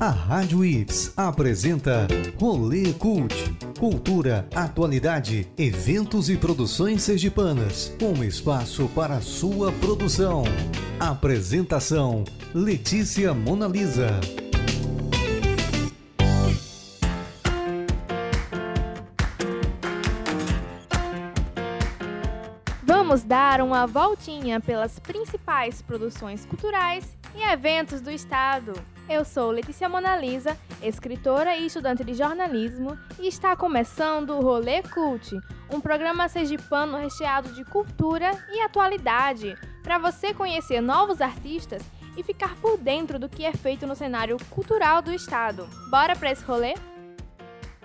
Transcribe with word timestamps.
A 0.00 0.10
Rádio 0.10 0.64
Ips 0.64 1.12
apresenta 1.16 2.06
Rolê 2.40 2.92
Cult. 2.92 3.34
Cultura, 3.78 4.48
atualidade, 4.54 5.46
eventos 5.58 6.30
e 6.30 6.36
produções 6.36 7.02
sergipanas. 7.02 7.92
Um 8.00 8.22
espaço 8.22 8.88
para 8.94 9.20
sua 9.20 9.72
produção. 9.72 10.44
Apresentação: 11.00 12.24
Letícia 12.54 13.34
Monalisa. 13.34 14.20
Vamos 23.08 23.24
dar 23.24 23.62
uma 23.62 23.86
voltinha 23.86 24.60
pelas 24.60 24.98
principais 24.98 25.80
produções 25.80 26.44
culturais 26.44 27.16
e 27.34 27.40
eventos 27.40 28.02
do 28.02 28.10
estado. 28.10 28.74
Eu 29.08 29.24
sou 29.24 29.50
Letícia 29.50 29.88
Monalisa, 29.88 30.54
escritora 30.82 31.56
e 31.56 31.64
estudante 31.64 32.04
de 32.04 32.12
jornalismo, 32.12 32.98
e 33.18 33.26
está 33.26 33.56
começando 33.56 34.34
o 34.36 34.42
Rolê 34.42 34.82
Cult, 34.82 35.34
um 35.72 35.80
programa 35.80 36.28
sergipano 36.28 36.98
recheado 36.98 37.54
de 37.54 37.64
cultura 37.64 38.30
e 38.52 38.60
atualidade, 38.60 39.56
para 39.82 39.96
você 39.96 40.34
conhecer 40.34 40.82
novos 40.82 41.22
artistas 41.22 41.82
e 42.14 42.22
ficar 42.22 42.56
por 42.56 42.76
dentro 42.76 43.18
do 43.18 43.26
que 43.26 43.46
é 43.46 43.54
feito 43.54 43.86
no 43.86 43.96
cenário 43.96 44.36
cultural 44.50 45.00
do 45.00 45.14
estado. 45.14 45.66
Bora 45.90 46.14
para 46.14 46.32
esse 46.32 46.44
rolê? 46.44 46.74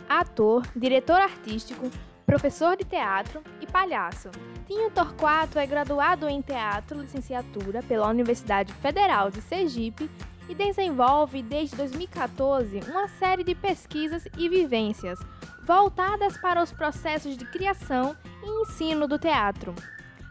Ator, 0.09 0.67
diretor 0.75 1.21
artístico, 1.21 1.89
professor 2.25 2.75
de 2.75 2.83
teatro 2.83 3.41
e 3.61 3.65
palhaço. 3.65 4.29
Tinho 4.67 4.89
Torquato 4.91 5.59
é 5.59 5.65
graduado 5.65 6.27
em 6.29 6.41
teatro 6.41 7.01
licenciatura 7.01 7.83
pela 7.83 8.07
Universidade 8.07 8.73
Federal 8.73 9.29
de 9.29 9.41
Sergipe 9.41 10.09
e 10.47 10.55
desenvolve 10.55 11.41
desde 11.41 11.75
2014 11.75 12.79
uma 12.89 13.07
série 13.07 13.43
de 13.43 13.55
pesquisas 13.55 14.25
e 14.37 14.47
vivências 14.47 15.19
voltadas 15.65 16.37
para 16.37 16.61
os 16.61 16.71
processos 16.71 17.37
de 17.37 17.45
criação 17.45 18.15
e 18.41 18.61
ensino 18.61 19.07
do 19.07 19.19
teatro. 19.19 19.73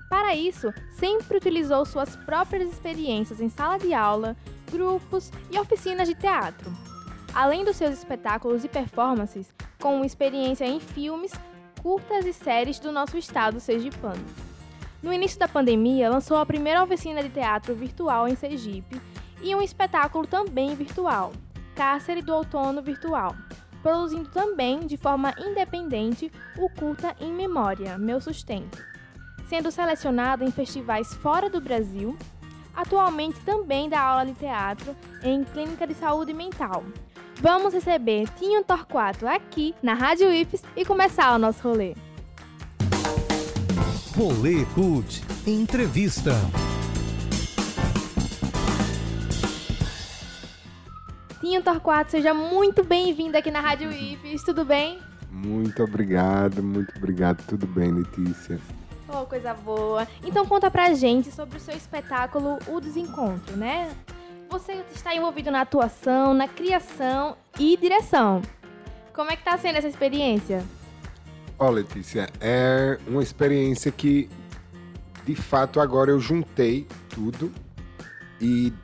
Para 0.09 0.35
isso, 0.35 0.73
sempre 0.91 1.39
utilizou 1.39 1.85
suas 1.85 2.17
próprias 2.17 2.71
experiências 2.71 3.41
em 3.41 3.49
sala 3.49 3.79
de 3.79 3.95
aula, 3.95 4.37
grupos 4.71 5.31
e 5.51 5.59
oficinas 5.59 6.09
de 6.09 6.15
teatro, 6.15 6.71
além 7.35 7.65
dos 7.65 7.77
seus 7.77 7.95
espetáculos 7.95 8.65
e 8.65 8.69
performances, 8.69 9.53
com 9.81 10.05
experiência 10.05 10.67
em 10.67 10.79
filmes, 10.79 11.33
curtas 11.83 12.25
e 12.25 12.33
séries 12.33 12.79
do 12.79 12.93
nosso 12.93 13.19
estado 13.19 13.59
sergipano. 13.59 14.25
No 15.03 15.13
início 15.13 15.39
da 15.39 15.49
pandemia, 15.49 16.09
lançou 16.09 16.37
a 16.37 16.47
primeira 16.47 16.83
oficina 16.83 17.23
de 17.23 17.29
teatro 17.29 17.75
virtual 17.75 18.29
em 18.29 18.37
Sergipe 18.37 19.01
e 19.43 19.53
um 19.55 19.61
espetáculo 19.61 20.25
também 20.25 20.77
virtual, 20.77 21.33
Cárcere 21.75 22.23
do 22.23 22.33
Outono 22.33 22.81
Virtual, 22.81 23.35
produzindo 23.83 24.31
também 24.31 24.87
de 24.87 24.97
forma 24.97 25.35
independente 25.37 26.31
o 26.57 26.71
Curta 26.71 27.17
em 27.21 27.33
Memória, 27.33 27.99
Meu 27.99 28.21
Sustento, 28.21 28.81
sendo 29.49 29.73
selecionado 29.73 30.45
em 30.45 30.53
festivais 30.53 31.13
fora 31.15 31.51
do 31.51 31.61
Brasil, 31.61 32.17
atualmente 32.73 33.41
também 33.41 33.89
dá 33.89 34.01
aula 34.01 34.25
de 34.25 34.35
teatro 34.35 34.95
em 35.25 35.43
Clínica 35.43 35.85
de 35.85 35.95
Saúde 35.95 36.33
Mental. 36.33 36.85
Vamos 37.41 37.75
receber 37.75 38.29
Tinho 38.39 38.63
Torquato 38.63 39.27
aqui 39.27 39.75
na 39.83 39.95
Rádio 39.95 40.33
IFES 40.33 40.63
e 40.77 40.85
começar 40.85 41.35
o 41.35 41.39
nosso 41.39 41.63
rolê. 41.67 41.95
Rolê 44.17 44.65
Cult 44.75 45.23
Entrevista. 45.47 46.33
Tinho 51.41 51.63
Torquato, 51.63 52.13
seja 52.13 52.33
muito 52.33 52.85
bem-vindo 52.85 53.37
aqui 53.37 53.51
na 53.51 53.61
Rádio 53.61 53.91
IFES, 53.91 54.45
tudo 54.45 54.65
bem? 54.65 55.01
Muito 55.31 55.83
obrigado, 55.83 56.63
muito 56.63 56.93
obrigado. 56.97 57.45
Tudo 57.47 57.67
bem, 57.67 57.91
Letícia? 57.91 58.61
Oh, 59.09 59.27
coisa 59.27 59.53
boa. 59.53 60.07
Então 60.25 60.47
conta 60.47 60.71
pra 60.71 60.95
gente 60.95 61.33
sobre 61.33 61.57
o 61.57 61.61
seu 61.61 61.75
espetáculo 61.77 62.59
O 62.69 62.81
Desencontro, 62.81 63.57
né? 63.57 63.91
Você 64.53 64.85
está 64.95 65.17
envolvido 65.17 65.51
na 65.51 65.63
atuação, 65.63 66.35
na 66.35 66.47
criação 66.47 67.39
e 67.59 67.75
direção. 67.75 68.43
Como 69.15 69.31
é 69.31 69.37
que 69.37 69.43
tá 69.43 69.57
sendo 69.57 69.77
essa 69.79 69.89
experiência? 69.89 70.63
Ó, 71.59 71.71
Letícia, 71.71 72.29
é 72.39 72.99
uma 73.07 73.23
experiência 73.23 73.91
que, 73.91 74.29
de 75.25 75.35
fato, 75.35 75.81
agora 75.81 76.11
eu 76.11 76.21
juntei 76.21 76.87
tudo 77.09 77.51
e 78.39 78.75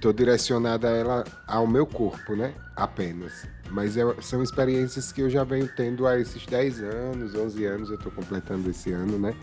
tô 0.00 0.12
direcionada 0.12 0.88
ela 0.88 1.24
ao 1.48 1.66
meu 1.66 1.84
corpo, 1.84 2.36
né? 2.36 2.54
Apenas. 2.76 3.44
Mas 3.72 3.96
é, 3.96 4.02
são 4.20 4.40
experiências 4.40 5.10
que 5.10 5.20
eu 5.20 5.28
já 5.28 5.42
venho 5.42 5.68
tendo 5.74 6.06
há 6.06 6.16
esses 6.16 6.46
10 6.46 6.80
anos, 6.80 7.34
11 7.34 7.64
anos, 7.64 7.90
eu 7.90 7.98
tô 7.98 8.12
completando 8.12 8.70
esse 8.70 8.92
ano, 8.92 9.18
né? 9.18 9.34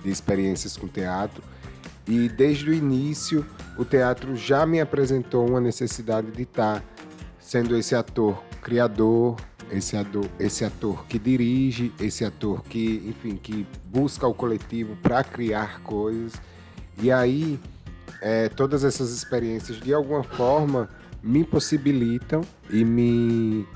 De 0.00 0.10
experiências 0.10 0.76
com 0.76 0.86
teatro. 0.86 1.42
E 2.06 2.28
desde 2.28 2.70
o 2.70 2.74
início, 2.74 3.46
o 3.78 3.84
teatro 3.84 4.36
já 4.36 4.66
me 4.66 4.80
apresentou 4.80 5.48
uma 5.48 5.60
necessidade 5.60 6.30
de 6.30 6.42
estar 6.42 6.84
sendo 7.38 7.76
esse 7.76 7.94
ator 7.94 8.42
criador, 8.62 9.36
esse 9.70 9.96
ator, 9.96 10.26
esse 10.38 10.64
ator 10.64 11.06
que 11.06 11.18
dirige, 11.18 11.92
esse 12.00 12.24
ator 12.24 12.62
que, 12.64 13.02
enfim, 13.06 13.36
que 13.36 13.66
busca 13.84 14.26
o 14.26 14.34
coletivo 14.34 14.96
para 14.96 15.22
criar 15.22 15.80
coisas. 15.80 16.32
E 17.00 17.10
aí, 17.10 17.58
é, 18.20 18.48
todas 18.48 18.84
essas 18.84 19.10
experiências, 19.10 19.78
de 19.78 19.92
alguma 19.92 20.22
forma, 20.22 20.88
me 21.22 21.44
possibilitam 21.44 22.42
e 22.70 22.84
me, 22.84 23.66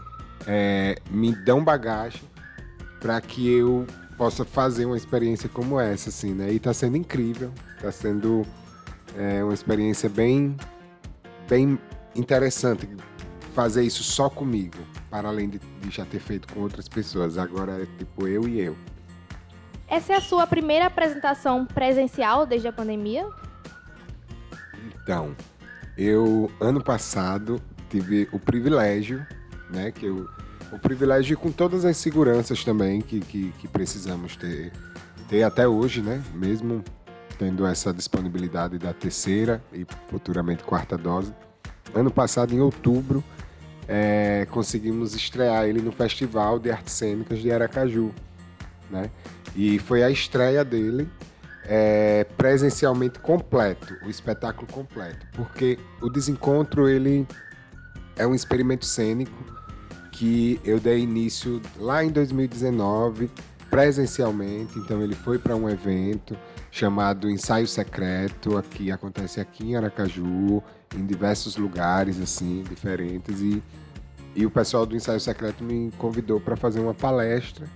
é, 0.46 0.98
me 1.10 1.34
dão 1.34 1.64
bagagem 1.64 2.22
para 3.00 3.20
que 3.20 3.48
eu 3.48 3.86
possa 4.16 4.44
fazer 4.44 4.84
uma 4.84 4.96
experiência 4.96 5.48
como 5.48 5.78
essa, 5.78 6.08
assim, 6.08 6.34
né? 6.34 6.52
E 6.52 6.56
está 6.56 6.74
sendo 6.74 6.96
incrível, 6.96 7.52
está 7.78 7.92
sendo 7.92 8.44
é, 9.16 9.42
uma 9.42 9.54
experiência 9.54 10.08
bem, 10.08 10.56
bem 11.48 11.78
interessante 12.14 12.88
fazer 13.54 13.82
isso 13.82 14.02
só 14.02 14.28
comigo, 14.28 14.76
para 15.10 15.28
além 15.28 15.48
de, 15.48 15.58
de 15.58 15.90
já 15.90 16.04
ter 16.04 16.20
feito 16.20 16.52
com 16.52 16.60
outras 16.60 16.88
pessoas. 16.88 17.38
Agora 17.38 17.82
é 17.82 17.86
tipo 17.98 18.26
eu 18.26 18.46
e 18.48 18.60
eu. 18.60 18.76
Essa 19.88 20.12
é 20.12 20.16
a 20.16 20.20
sua 20.20 20.46
primeira 20.46 20.86
apresentação 20.86 21.64
presencial 21.64 22.44
desde 22.44 22.68
a 22.68 22.72
pandemia? 22.72 23.26
Então, 25.02 25.34
eu 25.96 26.50
ano 26.60 26.82
passado 26.82 27.60
tive 27.88 28.28
o 28.32 28.38
privilégio, 28.38 29.26
né, 29.70 29.90
que 29.90 30.06
eu 30.06 30.28
o 30.70 30.78
privilégio 30.78 31.36
com 31.38 31.50
todas 31.50 31.84
as 31.84 31.96
seguranças 31.96 32.62
também 32.62 33.00
que, 33.00 33.20
que, 33.20 33.52
que, 33.52 33.66
precisamos 33.66 34.36
ter, 34.36 34.70
ter 35.26 35.42
até 35.42 35.66
hoje, 35.66 36.02
né? 36.02 36.22
Mesmo 36.34 36.84
tendo 37.38 37.66
essa 37.66 37.92
disponibilidade 37.92 38.78
da 38.78 38.92
terceira 38.92 39.62
e 39.72 39.86
futuramente 40.08 40.64
quarta 40.64 40.98
dose. 40.98 41.32
Ano 41.94 42.10
passado, 42.10 42.52
em 42.52 42.60
outubro, 42.60 43.22
é, 43.86 44.46
conseguimos 44.50 45.14
estrear 45.14 45.64
ele 45.64 45.80
no 45.80 45.92
Festival 45.92 46.58
de 46.58 46.70
Artes 46.70 46.92
Cênicas 46.94 47.38
de 47.38 47.50
Aracaju, 47.50 48.12
né? 48.90 49.10
E 49.56 49.78
foi 49.78 50.02
a 50.02 50.10
estreia 50.10 50.64
dele 50.64 51.08
é, 51.64 52.24
presencialmente 52.36 53.18
completo, 53.18 53.96
o 54.04 54.10
espetáculo 54.10 54.66
completo, 54.70 55.26
porque 55.32 55.78
o 56.02 56.10
Desencontro 56.10 56.88
ele 56.88 57.26
é 58.16 58.26
um 58.26 58.34
experimento 58.34 58.84
cênico 58.84 59.44
que 60.12 60.60
eu 60.64 60.80
dei 60.80 60.98
início 60.98 61.62
lá 61.78 62.04
em 62.04 62.10
2019 62.10 63.30
presencialmente, 63.70 64.78
então 64.78 65.02
ele 65.02 65.14
foi 65.14 65.38
para 65.38 65.54
um 65.54 65.68
evento 65.68 66.36
chamado 66.70 67.30
Ensaio 67.30 67.66
Secreto, 67.66 68.62
que 68.70 68.90
acontece 68.90 69.40
aqui 69.40 69.70
em 69.70 69.76
Aracaju, 69.76 70.62
em 70.96 71.06
diversos 71.06 71.56
lugares 71.56 72.20
assim 72.20 72.62
diferentes 72.68 73.40
e 73.40 73.62
e 74.38 74.46
o 74.46 74.50
pessoal 74.50 74.86
do 74.86 74.94
Ensaio 74.94 75.18
Secreto 75.18 75.64
me 75.64 75.90
convidou 75.98 76.40
para 76.40 76.56
fazer 76.56 76.78
uma 76.78 76.94
palestra 76.94 77.66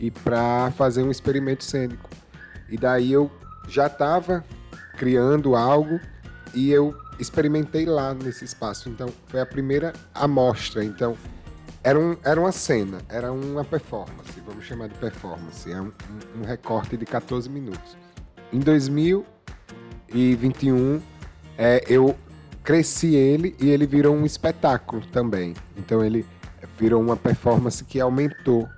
e 0.00 0.10
para 0.10 0.72
fazer 0.72 1.02
um 1.04 1.12
experimento 1.12 1.62
cênico. 1.62 2.10
E 2.68 2.76
daí 2.76 3.12
eu 3.12 3.30
já 3.68 3.86
estava 3.86 4.44
criando 4.98 5.54
algo 5.54 6.00
e 6.52 6.72
eu 6.72 6.92
experimentei 7.20 7.86
lá 7.86 8.14
nesse 8.14 8.44
espaço. 8.44 8.88
Então 8.88 9.08
foi 9.28 9.40
a 9.40 9.46
primeira 9.46 9.92
amostra. 10.12 10.84
Então 10.84 11.16
era, 11.84 11.98
um, 11.98 12.16
era 12.24 12.40
uma 12.40 12.50
cena, 12.50 12.98
era 13.08 13.32
uma 13.32 13.64
performance, 13.64 14.40
vamos 14.44 14.64
chamar 14.64 14.88
de 14.88 14.94
performance, 14.96 15.70
é 15.70 15.80
um, 15.80 15.92
um, 16.36 16.44
recorte 16.44 16.96
de 16.96 17.04
14 17.04 17.48
minutos. 17.48 17.96
Em 18.52 18.60
2021, 18.60 21.00
é, 21.56 21.82
eu 21.88 22.14
cresci 22.62 23.14
ele 23.14 23.56
e 23.58 23.70
ele 23.70 23.86
virou 23.86 24.14
um 24.14 24.26
espetáculo 24.26 25.02
também. 25.06 25.54
Então 25.76 26.04
ele 26.04 26.26
virou 26.78 27.00
uma 27.00 27.16
performance 27.16 27.82
que 27.84 28.00
aumentou, 28.00 28.68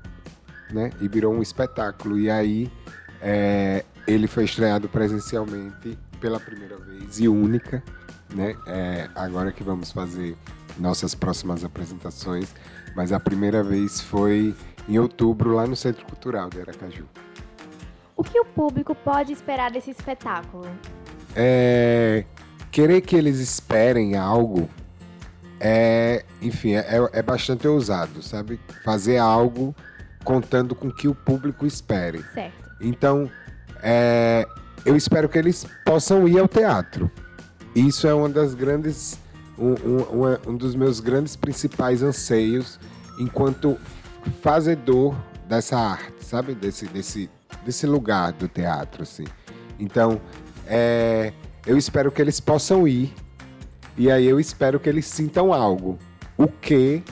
né? 0.70 0.90
E 1.00 1.08
virou 1.08 1.34
um 1.34 1.42
espetáculo. 1.42 2.18
E 2.18 2.30
aí 2.30 2.70
é, 3.20 3.84
ele 4.06 4.26
foi 4.26 4.44
estreado 4.44 4.88
presencialmente 4.88 5.98
pela 6.20 6.38
primeira 6.38 6.78
vez 6.78 7.18
e 7.18 7.28
única, 7.28 7.82
né? 8.34 8.54
É, 8.66 9.08
agora 9.14 9.52
que 9.52 9.62
vamos 9.62 9.90
fazer 9.90 10.36
nossas 10.78 11.14
próximas 11.14 11.64
apresentações, 11.64 12.48
mas 12.94 13.12
a 13.12 13.20
primeira 13.20 13.62
vez 13.62 14.00
foi 14.00 14.54
em 14.88 14.98
outubro 14.98 15.54
lá 15.54 15.66
no 15.66 15.74
Centro 15.74 16.04
Cultural 16.06 16.50
de 16.50 16.60
Aracaju. 16.60 17.04
O 18.16 18.22
que 18.22 18.38
o 18.38 18.44
público 18.44 18.94
pode 18.94 19.32
esperar 19.32 19.70
desse 19.70 19.90
espetáculo? 19.90 20.66
É, 21.34 22.24
querer 22.70 23.00
que 23.00 23.16
eles 23.16 23.40
esperem 23.40 24.16
algo 24.16 24.68
é, 25.66 26.24
enfim, 26.42 26.74
é, 26.74 27.08
é 27.12 27.22
bastante 27.22 27.66
ousado, 27.66 28.22
sabe? 28.22 28.60
Fazer 28.84 29.16
algo 29.16 29.74
contando 30.22 30.74
com 30.74 30.90
que 30.90 31.08
o 31.08 31.14
público 31.14 31.64
espere. 31.64 32.22
Certo. 32.34 32.70
Então, 32.82 33.30
é, 33.82 34.46
eu 34.84 34.94
espero 34.94 35.26
que 35.26 35.38
eles 35.38 35.66
possam 35.84 36.28
ir 36.28 36.38
ao 36.38 36.46
teatro. 36.46 37.10
Isso 37.74 38.06
é 38.06 38.12
uma 38.12 38.28
das 38.28 38.54
grandes, 38.54 39.18
um, 39.58 39.72
um, 39.72 40.50
um 40.50 40.56
dos 40.56 40.74
meus 40.74 41.00
grandes 41.00 41.34
principais 41.34 42.02
anseios 42.02 42.78
enquanto 43.18 43.78
fazedor 44.42 45.16
dessa 45.48 45.78
arte, 45.78 46.24
sabe? 46.24 46.54
Desse, 46.54 46.86
desse, 46.86 47.30
desse 47.64 47.86
lugar 47.86 48.32
do 48.32 48.48
teatro, 48.48 49.02
assim. 49.02 49.24
Então, 49.78 50.20
é, 50.66 51.32
eu 51.66 51.76
espero 51.76 52.12
que 52.12 52.20
eles 52.20 52.40
possam 52.40 52.86
ir 52.86 53.12
e 53.96 54.10
aí 54.10 54.26
eu 54.26 54.40
espero 54.40 54.80
que 54.80 54.88
eles 54.88 55.06
sintam 55.06 55.52
algo. 55.52 55.98
O 56.36 56.48
que 56.48 57.02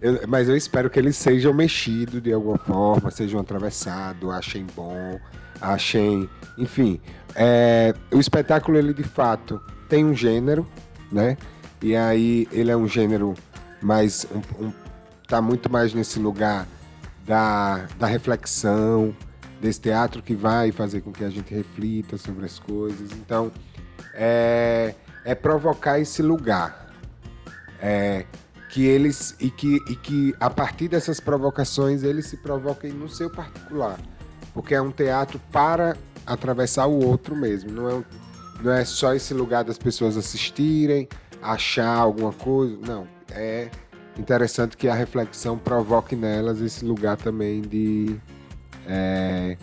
eu, 0.00 0.20
mas 0.26 0.48
eu 0.48 0.56
espero 0.56 0.90
que 0.90 0.98
eles 0.98 1.16
sejam 1.16 1.52
mexidos 1.52 2.22
de 2.22 2.32
alguma 2.32 2.58
forma, 2.58 3.10
sejam 3.10 3.40
atravessados, 3.40 4.28
achem 4.30 4.66
bom, 4.74 5.20
achem. 5.60 6.28
Enfim, 6.58 7.00
é, 7.34 7.94
o 8.10 8.18
espetáculo, 8.18 8.76
ele 8.76 8.92
de 8.92 9.04
fato 9.04 9.60
tem 9.88 10.04
um 10.04 10.14
gênero, 10.14 10.66
né? 11.10 11.36
E 11.80 11.94
aí 11.94 12.48
ele 12.50 12.70
é 12.70 12.76
um 12.76 12.88
gênero 12.88 13.34
mais. 13.80 14.26
Um, 14.32 14.66
um, 14.66 14.72
tá 15.28 15.40
muito 15.40 15.70
mais 15.70 15.94
nesse 15.94 16.18
lugar 16.18 16.66
da, 17.26 17.86
da 17.98 18.06
reflexão, 18.06 19.14
desse 19.62 19.80
teatro 19.80 20.20
que 20.20 20.34
vai 20.34 20.72
fazer 20.72 21.00
com 21.00 21.12
que 21.12 21.22
a 21.22 21.30
gente 21.30 21.54
reflita 21.54 22.18
sobre 22.18 22.44
as 22.44 22.58
coisas. 22.58 23.12
Então, 23.12 23.52
é, 24.12 24.94
é 25.24 25.34
provocar 25.36 26.00
esse 26.00 26.20
lugar. 26.20 26.90
É, 27.80 28.26
que 28.68 28.86
eles 28.86 29.36
e 29.38 29.50
que, 29.50 29.76
e 29.90 29.96
que 29.96 30.34
a 30.40 30.48
partir 30.48 30.88
dessas 30.88 31.20
provocações 31.20 32.02
eles 32.02 32.26
se 32.26 32.38
provoquem 32.38 32.90
no 32.90 33.06
seu 33.06 33.28
particular, 33.28 34.00
porque 34.54 34.74
é 34.74 34.80
um 34.80 34.90
teatro 34.90 35.38
para 35.52 35.94
atravessar 36.26 36.86
o 36.86 37.04
outro 37.04 37.36
mesmo, 37.36 37.70
não 37.70 37.90
é, 37.90 38.04
não 38.62 38.72
é 38.72 38.82
só 38.86 39.12
esse 39.12 39.34
lugar 39.34 39.62
das 39.62 39.76
pessoas 39.76 40.16
assistirem, 40.16 41.06
achar 41.42 41.94
alguma 41.94 42.32
coisa, 42.32 42.78
não, 42.86 43.06
é 43.30 43.68
interessante 44.18 44.74
que 44.74 44.88
a 44.88 44.94
reflexão 44.94 45.58
provoque 45.58 46.16
nelas 46.16 46.62
esse 46.62 46.82
lugar 46.82 47.18
também 47.18 47.60
de 47.60 48.18
é, 48.86 49.56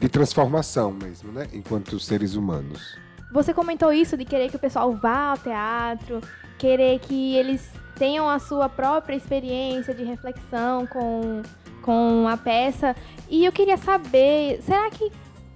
de 0.00 0.08
transformação 0.08 0.92
mesmo, 0.92 1.32
né, 1.32 1.46
enquanto 1.52 1.98
seres 1.98 2.34
humanos. 2.34 2.98
Você 3.32 3.52
comentou 3.52 3.92
isso 3.92 4.16
de 4.16 4.24
querer 4.24 4.48
que 4.48 4.56
o 4.56 4.58
pessoal 4.58 4.92
vá 4.94 5.30
ao 5.30 5.38
teatro, 5.38 6.20
querer 6.58 6.98
que 7.00 7.36
eles 7.36 7.70
tenham 7.96 8.28
a 8.28 8.38
sua 8.38 8.68
própria 8.68 9.16
experiência 9.16 9.92
de 9.92 10.04
reflexão 10.04 10.86
com, 10.86 11.42
com 11.82 12.26
a 12.28 12.36
peça. 12.36 12.96
E 13.28 13.44
eu 13.44 13.52
queria 13.52 13.76
saber, 13.76 14.62
será 14.62 14.88
que 14.88 15.10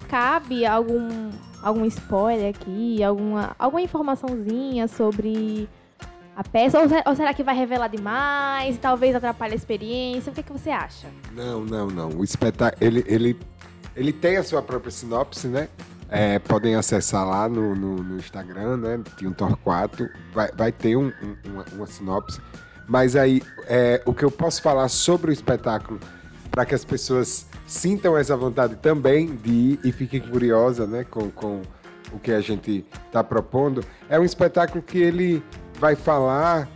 cabe 0.08 0.66
algum, 0.66 1.30
algum 1.62 1.86
spoiler 1.86 2.50
aqui, 2.50 3.02
alguma, 3.02 3.56
alguma 3.58 3.80
informaçãozinha 3.80 4.86
sobre 4.86 5.68
a 6.34 6.43
peça? 6.43 6.79
Ou, 7.06 7.17
será 7.17 7.34
que 7.34 7.43
vai 7.43 7.55
revelar 7.55 7.88
demais? 7.88 8.79
Talvez 8.79 9.14
atrapalhe 9.14 9.52
a 9.52 9.56
experiência? 9.56 10.31
O 10.31 10.34
que, 10.34 10.40
é 10.40 10.43
que 10.43 10.52
você 10.52 10.70
acha? 10.70 11.08
Não, 11.32 11.64
não, 11.64 11.87
não. 11.88 12.08
O 12.11 12.25
espetáculo, 12.25 12.84
ele, 12.84 13.05
ele, 13.06 13.38
ele 13.94 14.12
tem 14.12 14.37
a 14.37 14.43
sua 14.43 14.62
própria 14.62 14.90
sinopse, 14.90 15.46
né? 15.46 15.69
É, 16.08 16.38
podem 16.38 16.75
acessar 16.75 17.26
lá 17.26 17.49
no, 17.49 17.75
no, 17.75 17.96
no 17.96 18.17
Instagram, 18.17 18.76
né? 18.76 19.00
Tinha 19.17 19.31
Torquato. 19.31 20.08
Vai, 20.32 20.50
vai 20.52 20.73
ter 20.73 20.96
um, 20.96 21.06
um, 21.06 21.50
uma, 21.50 21.64
uma, 21.73 21.87
sinopse. 21.87 22.40
Mas 22.87 23.17
aí, 23.17 23.43
é, 23.67 24.02
o 24.05 24.12
que 24.12 24.25
eu 24.25 24.31
posso 24.31 24.61
falar 24.61 24.88
sobre 24.88 25.31
o 25.31 25.32
espetáculo, 25.32 25.99
para 26.50 26.67
que 26.67 26.75
as 26.75 26.85
pessoas 26.85 27.46
sintam 27.67 28.17
essa 28.17 28.37
vontade 28.37 28.76
também 28.76 29.35
de 29.37 29.50
ir 29.50 29.81
e 29.85 29.93
fiquem 29.93 30.20
curiosas 30.20 30.87
né, 30.87 31.05
com, 31.05 31.31
com 31.31 31.62
o 32.12 32.19
que 32.19 32.31
a 32.31 32.40
gente 32.43 32.85
está 33.06 33.25
propondo, 33.25 33.82
é 34.11 34.20
um 34.20 34.25
espetáculo 34.25 34.82
que 34.82 34.99
ele 34.99 35.43
vai 35.82 35.96
falar 35.96 36.69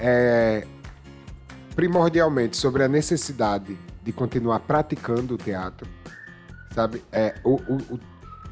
é, 0.00 0.66
primordialmente 1.76 2.56
sobre 2.56 2.82
a 2.82 2.88
necessidade 2.88 3.78
de 4.02 4.12
continuar 4.12 4.58
praticando 4.58 5.34
o 5.34 5.38
teatro, 5.38 5.88
sabe? 6.74 7.00
É, 7.12 7.36
o, 7.44 7.54
o, 7.54 8.00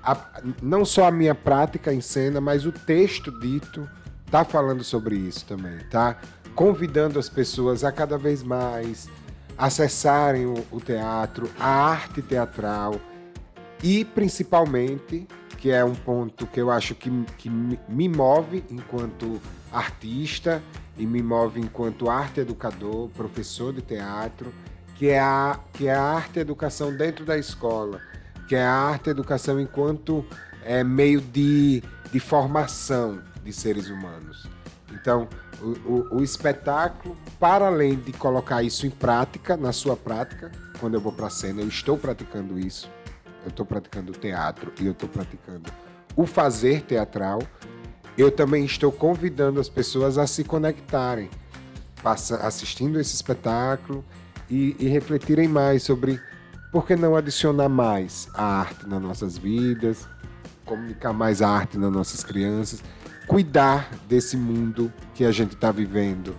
a, 0.00 0.40
não 0.62 0.84
só 0.84 1.08
a 1.08 1.10
minha 1.10 1.34
prática 1.34 1.92
em 1.92 2.00
cena, 2.00 2.40
mas 2.40 2.64
o 2.64 2.70
texto 2.70 3.36
dito 3.40 3.90
tá 4.30 4.44
falando 4.44 4.84
sobre 4.84 5.16
isso 5.16 5.44
também, 5.46 5.78
tá? 5.90 6.16
Convidando 6.54 7.18
as 7.18 7.28
pessoas 7.28 7.82
a 7.82 7.90
cada 7.90 8.16
vez 8.16 8.44
mais 8.44 9.08
acessarem 9.58 10.46
o, 10.46 10.64
o 10.70 10.80
teatro, 10.80 11.50
a 11.58 11.66
arte 11.66 12.22
teatral 12.22 12.94
e 13.82 14.04
principalmente, 14.04 15.26
que 15.56 15.72
é 15.72 15.84
um 15.84 15.96
ponto 15.96 16.46
que 16.46 16.60
eu 16.60 16.70
acho 16.70 16.94
que, 16.94 17.10
que 17.36 17.50
me 17.50 18.08
move 18.08 18.62
enquanto 18.70 19.40
artista 19.72 20.62
e 20.96 21.06
me 21.06 21.22
move 21.22 21.60
enquanto 21.60 22.10
arte 22.10 22.40
educador, 22.40 23.08
professor 23.10 23.72
de 23.72 23.82
teatro, 23.82 24.52
que 24.96 25.08
é 25.08 25.20
a, 25.20 25.58
que 25.72 25.86
é 25.86 25.94
a 25.94 26.02
arte 26.02 26.38
educação 26.38 26.96
dentro 26.96 27.24
da 27.24 27.38
escola 27.38 28.00
que 28.48 28.56
é 28.56 28.64
a 28.64 28.72
arte 28.72 29.10
educação 29.10 29.60
enquanto 29.60 30.24
é, 30.64 30.82
meio 30.82 31.20
de, 31.20 31.82
de 32.10 32.18
formação 32.18 33.22
de 33.44 33.52
seres 33.52 33.90
humanos. 33.90 34.48
Então, 34.90 35.28
o, 35.60 35.66
o, 35.66 36.16
o, 36.16 36.22
espetáculo, 36.22 37.14
para 37.38 37.66
além 37.66 37.96
de 37.96 38.10
colocar 38.12 38.62
isso 38.62 38.86
em 38.86 38.90
prática, 38.90 39.54
na 39.56 39.70
sua 39.70 39.96
prática, 39.96 40.50
quando 40.80 40.94
eu 40.94 41.00
vou 41.00 41.12
para 41.12 41.26
a 41.26 41.30
cena, 41.30 41.60
eu 41.60 41.68
estou 41.68 41.98
praticando 41.98 42.58
isso. 42.58 42.90
Eu 43.44 43.50
estou 43.50 43.66
praticando 43.66 44.12
teatro 44.12 44.72
e 44.80 44.86
eu 44.86 44.92
estou 44.92 45.08
praticando 45.08 45.70
o 46.16 46.26
fazer 46.26 46.82
teatral. 46.82 47.40
Eu 48.18 48.32
também 48.32 48.64
estou 48.64 48.90
convidando 48.90 49.60
as 49.60 49.68
pessoas 49.68 50.18
a 50.18 50.26
se 50.26 50.42
conectarem, 50.42 51.30
assistindo 52.42 52.98
esse 52.98 53.14
espetáculo 53.14 54.04
e, 54.50 54.74
e 54.76 54.88
refletirem 54.88 55.46
mais 55.46 55.84
sobre 55.84 56.20
por 56.72 56.84
que 56.84 56.96
não 56.96 57.14
adicionar 57.14 57.68
mais 57.68 58.28
a 58.34 58.42
arte 58.42 58.88
nas 58.88 59.00
nossas 59.00 59.38
vidas, 59.38 60.08
comunicar 60.64 61.12
mais 61.12 61.40
a 61.40 61.48
arte 61.48 61.78
nas 61.78 61.92
nossas 61.92 62.24
crianças, 62.24 62.82
cuidar 63.28 63.88
desse 64.08 64.36
mundo 64.36 64.92
que 65.14 65.24
a 65.24 65.30
gente 65.30 65.54
está 65.54 65.70
vivendo, 65.70 66.34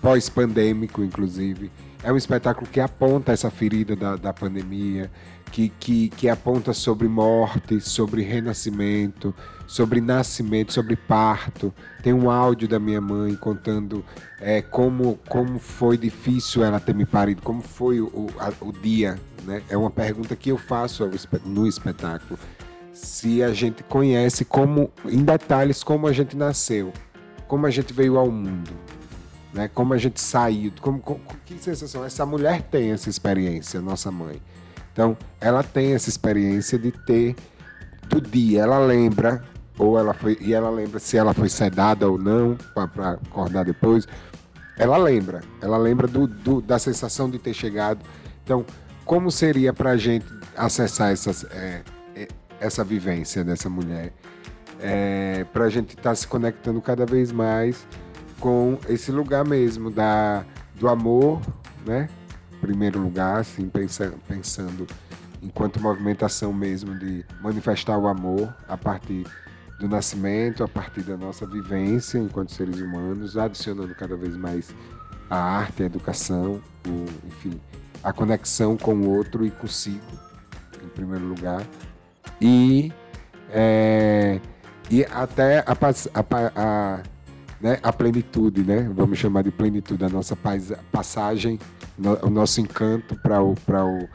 pós-pandêmico, 0.00 1.04
inclusive. 1.04 1.70
É 2.02 2.10
um 2.10 2.16
espetáculo 2.16 2.66
que 2.66 2.80
aponta 2.80 3.32
essa 3.32 3.50
ferida 3.50 3.94
da, 3.94 4.16
da 4.16 4.32
pandemia, 4.32 5.10
que, 5.50 5.68
que, 5.80 6.08
que 6.10 6.28
aponta 6.28 6.72
sobre 6.72 7.08
morte, 7.08 7.80
sobre 7.80 8.22
renascimento, 8.22 9.34
sobre 9.66 10.00
nascimento, 10.00 10.72
sobre 10.72 10.96
parto. 10.96 11.72
Tem 12.02 12.12
um 12.12 12.30
áudio 12.30 12.66
da 12.66 12.78
minha 12.78 13.00
mãe 13.00 13.34
contando 13.36 14.04
é, 14.40 14.62
como, 14.62 15.18
como 15.28 15.58
foi 15.58 15.96
difícil 15.96 16.64
ela 16.64 16.80
ter 16.80 16.94
me 16.94 17.04
parido, 17.04 17.42
como 17.42 17.60
foi 17.60 18.00
o, 18.00 18.28
a, 18.38 18.52
o 18.64 18.72
dia. 18.72 19.18
Né? 19.44 19.62
É 19.68 19.76
uma 19.76 19.90
pergunta 19.90 20.34
que 20.34 20.50
eu 20.50 20.58
faço 20.58 21.08
no 21.44 21.66
espetáculo. 21.66 22.38
Se 22.92 23.42
a 23.42 23.52
gente 23.52 23.82
conhece 23.82 24.44
como, 24.44 24.90
em 25.04 25.22
detalhes, 25.22 25.84
como 25.84 26.06
a 26.06 26.12
gente 26.12 26.36
nasceu, 26.36 26.92
como 27.46 27.66
a 27.66 27.70
gente 27.70 27.92
veio 27.92 28.18
ao 28.18 28.30
mundo, 28.30 28.70
né? 29.52 29.68
como 29.68 29.94
a 29.94 29.98
gente 29.98 30.20
saiu, 30.20 30.72
como, 30.80 30.98
como, 31.00 31.20
que 31.44 31.58
sensação. 31.58 32.04
Essa 32.04 32.26
mulher 32.26 32.62
tem 32.62 32.90
essa 32.90 33.08
experiência, 33.08 33.80
nossa 33.80 34.10
mãe. 34.10 34.40
Então, 34.98 35.16
ela 35.40 35.62
tem 35.62 35.94
essa 35.94 36.08
experiência 36.08 36.76
de 36.76 36.90
ter 36.90 37.36
do 38.08 38.20
dia, 38.20 38.62
ela 38.62 38.80
lembra, 38.80 39.44
ou 39.78 39.96
ela 39.96 40.12
foi, 40.12 40.36
e 40.40 40.52
ela 40.52 40.70
lembra 40.70 40.98
se 40.98 41.16
ela 41.16 41.32
foi 41.32 41.48
sedada 41.48 42.10
ou 42.10 42.18
não, 42.18 42.56
para 42.74 43.12
acordar 43.12 43.64
depois. 43.64 44.08
Ela 44.76 44.96
lembra, 44.96 45.40
ela 45.62 45.78
lembra 45.78 46.08
do, 46.08 46.26
do, 46.26 46.60
da 46.60 46.80
sensação 46.80 47.30
de 47.30 47.38
ter 47.38 47.54
chegado. 47.54 48.04
Então, 48.42 48.66
como 49.04 49.30
seria 49.30 49.72
para 49.72 49.90
a 49.90 49.96
gente 49.96 50.26
acessar 50.56 51.12
essas, 51.12 51.44
é, 51.52 51.82
é, 52.16 52.26
essa 52.58 52.82
vivência 52.82 53.44
dessa 53.44 53.70
mulher? 53.70 54.12
É, 54.80 55.46
para 55.52 55.66
a 55.66 55.70
gente 55.70 55.90
estar 55.90 56.10
tá 56.10 56.14
se 56.16 56.26
conectando 56.26 56.82
cada 56.82 57.06
vez 57.06 57.30
mais 57.30 57.86
com 58.40 58.76
esse 58.88 59.12
lugar 59.12 59.44
mesmo 59.44 59.92
da, 59.92 60.44
do 60.74 60.88
amor, 60.88 61.40
né? 61.86 62.08
Primeiro 62.60 62.98
lugar, 63.00 63.40
assim, 63.40 63.68
pensando, 63.68 64.16
pensando 64.26 64.86
enquanto 65.42 65.80
movimentação 65.80 66.52
mesmo 66.52 66.98
de 66.98 67.24
manifestar 67.40 67.96
o 67.96 68.08
amor 68.08 68.54
a 68.68 68.76
partir 68.76 69.24
do 69.78 69.88
nascimento, 69.88 70.64
a 70.64 70.68
partir 70.68 71.02
da 71.02 71.16
nossa 71.16 71.46
vivência 71.46 72.18
enquanto 72.18 72.52
seres 72.52 72.80
humanos, 72.80 73.36
adicionando 73.36 73.94
cada 73.94 74.16
vez 74.16 74.36
mais 74.36 74.74
a 75.30 75.38
arte, 75.38 75.82
a 75.82 75.86
educação, 75.86 76.60
o, 76.86 77.26
enfim, 77.26 77.60
a 78.02 78.12
conexão 78.12 78.76
com 78.76 78.94
o 78.94 79.16
outro 79.16 79.46
e 79.46 79.50
consigo, 79.50 80.00
em 80.82 80.88
primeiro 80.88 81.26
lugar, 81.26 81.62
e, 82.40 82.92
é, 83.50 84.40
e 84.90 85.04
até 85.04 85.60
a, 85.60 85.72
a, 85.72 86.52
a, 86.56 87.00
né, 87.60 87.78
a, 87.82 87.92
plenitude, 87.92 88.62
né? 88.62 88.90
vamos 88.94 89.18
chamar 89.18 89.42
de 89.42 89.50
plenitude, 89.50 90.04
a 90.04 90.08
nossa 90.08 90.36
passagem, 90.92 91.58
o 92.22 92.30
nosso 92.30 92.60
encanto 92.60 93.16
para 93.16 93.42
o, 93.42 93.52
o 93.52 94.08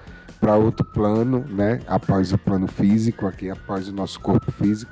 para 0.44 0.58
outro 0.58 0.84
plano, 0.84 1.46
né? 1.48 1.80
Após 1.88 2.34
o 2.34 2.38
plano 2.38 2.68
físico, 2.68 3.26
aqui 3.26 3.50
após 3.50 3.88
o 3.88 3.94
nosso 3.94 4.20
corpo 4.20 4.52
físico, 4.52 4.92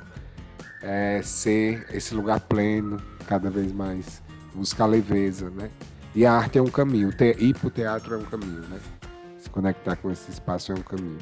é 0.82 1.20
ser 1.22 1.86
esse 1.92 2.14
lugar 2.14 2.40
pleno, 2.40 2.96
cada 3.26 3.50
vez 3.50 3.70
mais, 3.70 4.22
buscar 4.54 4.86
leveza, 4.86 5.50
né? 5.50 5.68
E 6.14 6.24
a 6.24 6.32
arte 6.32 6.56
é 6.56 6.62
um 6.62 6.70
caminho, 6.70 7.14
ter, 7.14 7.38
ir 7.38 7.52
para 7.52 7.68
o 7.68 7.70
teatro 7.70 8.14
é 8.14 8.16
um 8.16 8.24
caminho, 8.24 8.62
né? 8.62 8.80
Se 9.38 9.50
conectar 9.50 9.94
com 9.96 10.10
esse 10.10 10.30
espaço 10.30 10.72
é 10.72 10.74
um 10.74 10.80
caminho. 10.80 11.18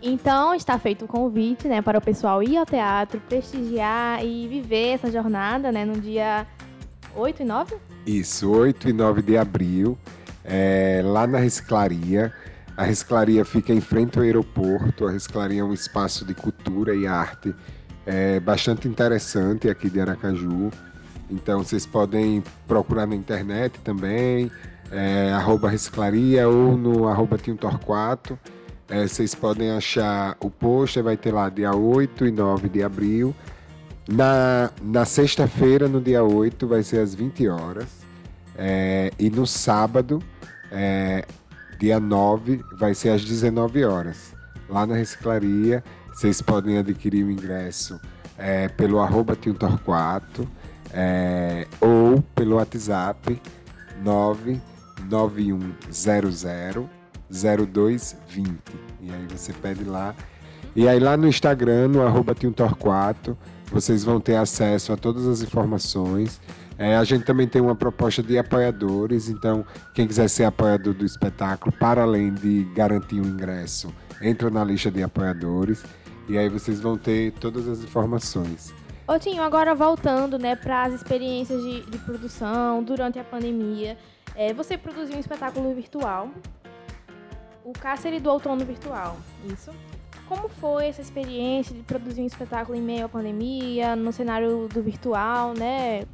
Então 0.00 0.54
está 0.54 0.78
feito 0.78 1.06
o 1.06 1.08
convite, 1.08 1.66
né, 1.66 1.82
para 1.82 1.98
o 1.98 2.00
pessoal 2.00 2.42
ir 2.42 2.56
ao 2.56 2.66
teatro, 2.66 3.20
prestigiar 3.28 4.24
e 4.24 4.46
viver 4.46 4.94
essa 4.94 5.10
jornada, 5.10 5.72
né, 5.72 5.84
no 5.84 5.98
dia 5.98 6.46
8 7.14 7.42
e 7.42 7.44
9? 7.44 7.76
Isso, 8.06 8.50
8 8.50 8.88
e 8.88 8.92
9 8.92 9.22
de 9.22 9.36
abril, 9.36 9.98
é, 10.44 11.02
lá 11.04 11.26
na 11.26 11.38
Reciclaria. 11.38 12.32
A 12.76 12.84
Reciclaria 12.84 13.44
fica 13.44 13.72
em 13.72 13.80
frente 13.80 14.18
ao 14.18 14.24
aeroporto. 14.24 15.06
A 15.06 15.10
Reciclaria 15.10 15.60
é 15.60 15.64
um 15.64 15.72
espaço 15.72 16.24
de 16.24 16.34
cultura 16.34 16.94
e 16.94 17.06
arte 17.06 17.54
é, 18.06 18.38
bastante 18.40 18.86
interessante 18.88 19.68
aqui 19.68 19.88
de 19.88 20.00
Aracaju. 20.00 20.70
Então 21.30 21.62
vocês 21.62 21.86
podem 21.86 22.42
procurar 22.66 23.06
na 23.06 23.14
internet 23.14 23.78
também, 23.80 24.50
é, 24.90 25.32
arroba 25.32 25.70
reciclaria 25.70 26.48
ou 26.48 26.76
no 26.76 27.08
arroba 27.08 27.38
Tintorquato. 27.38 28.38
É, 28.88 29.06
vocês 29.06 29.34
podem 29.34 29.70
achar 29.70 30.36
o 30.40 30.50
post, 30.50 31.00
vai 31.00 31.16
ter 31.16 31.32
lá 31.32 31.48
dia 31.48 31.74
8 31.74 32.26
e 32.26 32.30
9 32.30 32.68
de 32.68 32.82
abril. 32.82 33.34
Na, 34.06 34.70
na 34.82 35.04
sexta-feira, 35.04 35.88
no 35.88 36.00
dia 36.00 36.22
8, 36.22 36.66
vai 36.66 36.82
ser 36.82 37.00
às 37.00 37.14
20 37.14 37.48
horas. 37.48 38.04
É, 38.56 39.10
e 39.18 39.28
no 39.30 39.46
sábado, 39.46 40.22
é, 40.70 41.24
dia 41.78 41.98
9 41.98 42.62
vai 42.78 42.94
ser 42.94 43.08
às 43.10 43.24
19 43.24 43.84
horas. 43.84 44.34
Lá 44.68 44.86
na 44.86 44.94
reciclaria, 44.94 45.82
vocês 46.12 46.42
podem 46.42 46.78
adquirir 46.78 47.24
o 47.24 47.30
ingresso 47.30 48.00
é, 48.38 48.68
pelo 48.68 49.00
arroba 49.00 49.36
Torquato 49.36 50.48
é, 50.92 51.66
ou 51.80 52.22
pelo 52.34 52.56
WhatsApp 52.56 53.40
99100 54.02 56.88
0220. 57.30 58.58
E 59.00 59.10
aí 59.10 59.26
você 59.28 59.52
pede 59.52 59.84
lá. 59.84 60.14
E 60.76 60.88
aí 60.88 61.00
lá 61.00 61.16
no 61.16 61.26
Instagram, 61.26 61.88
no 61.88 62.06
arroba 62.06 62.34
Torquato, 62.34 63.36
vocês 63.70 64.04
vão 64.04 64.20
ter 64.20 64.36
acesso 64.36 64.92
a 64.92 64.96
todas 64.96 65.26
as 65.26 65.42
informações. 65.42 66.40
É, 66.76 66.96
a 66.96 67.04
gente 67.04 67.24
também 67.24 67.46
tem 67.46 67.62
uma 67.62 67.76
proposta 67.76 68.22
de 68.22 68.36
apoiadores, 68.36 69.28
então 69.28 69.64
quem 69.94 70.06
quiser 70.06 70.28
ser 70.28 70.44
apoiador 70.44 70.92
do 70.92 71.04
espetáculo, 71.04 71.72
para 71.72 72.02
além 72.02 72.32
de 72.34 72.64
garantir 72.74 73.20
o 73.20 73.26
ingresso, 73.26 73.94
entra 74.20 74.50
na 74.50 74.64
lista 74.64 74.90
de 74.90 75.02
apoiadores 75.02 75.84
e 76.28 76.36
aí 76.36 76.48
vocês 76.48 76.80
vão 76.80 76.96
ter 76.96 77.32
todas 77.32 77.68
as 77.68 77.80
informações. 77.80 78.74
Ô 79.06 79.18
Tinho, 79.18 79.42
agora 79.42 79.74
voltando 79.74 80.38
né, 80.38 80.56
para 80.56 80.84
as 80.84 80.94
experiências 80.94 81.62
de, 81.62 81.82
de, 81.82 81.98
produção 81.98 82.82
durante 82.82 83.18
a 83.18 83.24
pandemia, 83.24 83.98
é, 84.34 84.52
você 84.54 84.78
produziu 84.78 85.16
um 85.16 85.20
espetáculo 85.20 85.74
virtual, 85.74 86.30
o 87.62 87.72
Cárcere 87.72 88.18
do 88.18 88.30
Outono 88.30 88.64
Virtual, 88.64 89.16
isso? 89.44 89.70
Como 90.28 90.48
foi 90.48 90.86
essa 90.86 91.02
experiência 91.02 91.74
de 91.74 91.82
produzir 91.82 92.22
um 92.22 92.26
espetáculo 92.26 92.76
em 92.76 92.82
meio 92.82 93.06
à 93.06 93.08
pandemia, 93.08 93.94
no 93.94 94.12
cenário 94.12 94.68
do 94.68 94.82
virtual, 94.82 95.54
né? 95.54 96.04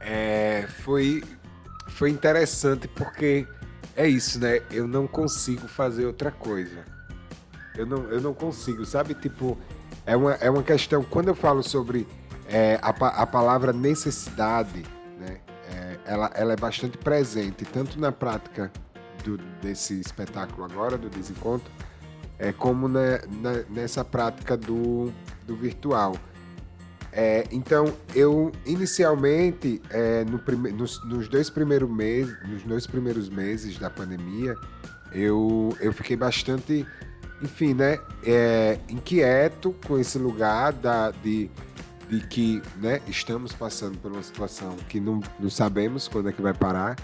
É, 0.00 0.66
foi, 0.84 1.22
foi 1.90 2.10
interessante 2.10 2.88
porque 2.88 3.46
é 3.96 4.06
isso, 4.06 4.38
né? 4.38 4.62
Eu 4.70 4.86
não 4.86 5.06
consigo 5.06 5.66
fazer 5.68 6.06
outra 6.06 6.30
coisa. 6.30 6.84
Eu 7.76 7.84
não, 7.84 8.04
eu 8.04 8.20
não 8.20 8.32
consigo, 8.32 8.84
sabe? 8.86 9.14
Tipo, 9.14 9.58
é 10.06 10.16
uma, 10.16 10.34
é 10.34 10.48
uma 10.48 10.62
questão. 10.62 11.04
Quando 11.04 11.28
eu 11.28 11.34
falo 11.34 11.62
sobre 11.62 12.06
é, 12.48 12.78
a, 12.80 12.90
a 12.90 13.26
palavra 13.26 13.72
necessidade, 13.72 14.84
né? 15.18 15.38
É, 15.70 15.98
ela, 16.06 16.30
ela 16.34 16.52
é 16.54 16.56
bastante 16.56 16.96
presente, 16.96 17.64
tanto 17.66 18.00
na 18.00 18.10
prática 18.10 18.72
do, 19.22 19.36
desse 19.60 20.00
espetáculo 20.00 20.64
agora, 20.64 20.96
do 20.96 21.10
desencontro, 21.10 21.70
é, 22.38 22.52
como 22.52 22.88
na, 22.88 23.20
na, 23.40 23.62
nessa 23.68 24.04
prática 24.04 24.56
do, 24.56 25.12
do 25.46 25.56
virtual. 25.56 26.16
É, 27.12 27.44
então, 27.50 27.92
eu 28.14 28.52
inicialmente, 28.66 29.80
é, 29.90 30.24
no 30.24 30.38
prime 30.38 30.70
nos, 30.70 31.02
nos, 31.06 31.28
dois 31.28 31.48
primeiros 31.50 31.90
meses, 31.90 32.36
nos 32.46 32.62
dois 32.62 32.86
primeiros 32.86 33.28
meses 33.28 33.78
da 33.78 33.90
pandemia, 33.90 34.54
eu, 35.12 35.76
eu 35.80 35.92
fiquei 35.92 36.16
bastante, 36.16 36.86
enfim, 37.42 37.74
né, 37.74 37.98
é, 38.24 38.78
inquieto 38.88 39.74
com 39.86 39.98
esse 39.98 40.18
lugar 40.18 40.72
da, 40.74 41.10
de, 41.10 41.50
de 42.08 42.20
que 42.26 42.62
né, 42.76 43.00
estamos 43.08 43.52
passando 43.52 43.96
por 43.98 44.12
uma 44.12 44.22
situação 44.22 44.76
que 44.88 45.00
não, 45.00 45.20
não 45.40 45.50
sabemos 45.50 46.06
quando 46.06 46.28
é 46.28 46.32
que 46.32 46.42
vai 46.42 46.54
parar. 46.54 46.94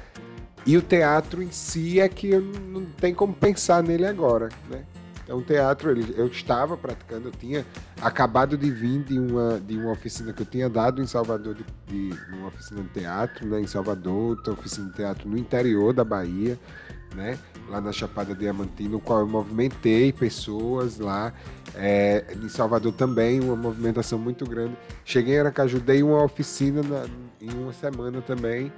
E 0.66 0.76
o 0.76 0.82
teatro 0.82 1.42
em 1.42 1.50
si 1.50 1.98
é 1.98 2.08
que 2.08 2.30
eu 2.30 2.40
não 2.40 2.84
tem 2.84 3.14
como 3.14 3.34
pensar 3.34 3.82
nele 3.82 4.06
agora, 4.06 4.48
né? 4.70 4.84
Então, 5.24 5.38
o 5.38 5.42
teatro, 5.42 5.90
eu 6.16 6.26
estava 6.26 6.76
praticando, 6.76 7.28
eu 7.28 7.32
tinha 7.32 7.64
acabado 8.00 8.58
de 8.58 8.70
vir 8.70 9.02
de 9.02 9.18
uma, 9.18 9.58
de 9.58 9.76
uma 9.76 9.92
oficina 9.92 10.34
que 10.34 10.42
eu 10.42 10.46
tinha 10.46 10.68
dado 10.68 11.00
em 11.00 11.06
Salvador, 11.06 11.56
de, 11.86 12.10
de 12.10 12.18
uma 12.34 12.48
oficina 12.48 12.82
de 12.82 12.88
teatro, 12.90 13.46
né, 13.46 13.60
em 13.60 13.66
Salvador, 13.66 14.36
outra 14.36 14.52
oficina 14.52 14.88
de 14.90 14.96
teatro 14.96 15.26
no 15.26 15.38
interior 15.38 15.94
da 15.94 16.04
Bahia, 16.04 16.58
né, 17.14 17.38
lá 17.70 17.80
na 17.80 17.90
Chapada 17.90 18.34
Diamantina, 18.34 18.90
no 18.90 19.00
qual 19.00 19.20
eu 19.20 19.26
movimentei 19.26 20.12
pessoas 20.12 20.98
lá. 20.98 21.32
É, 21.74 22.36
em 22.36 22.48
Salvador 22.48 22.92
também, 22.92 23.40
uma 23.40 23.56
movimentação 23.56 24.18
muito 24.18 24.44
grande. 24.44 24.76
Cheguei 25.06 25.36
em 25.36 25.38
Aracaju, 25.40 25.80
dei 25.80 26.02
uma 26.02 26.22
oficina 26.22 26.82
na, 26.82 27.06
em 27.40 27.50
uma 27.54 27.72
semana 27.72 28.20
também, 28.20 28.70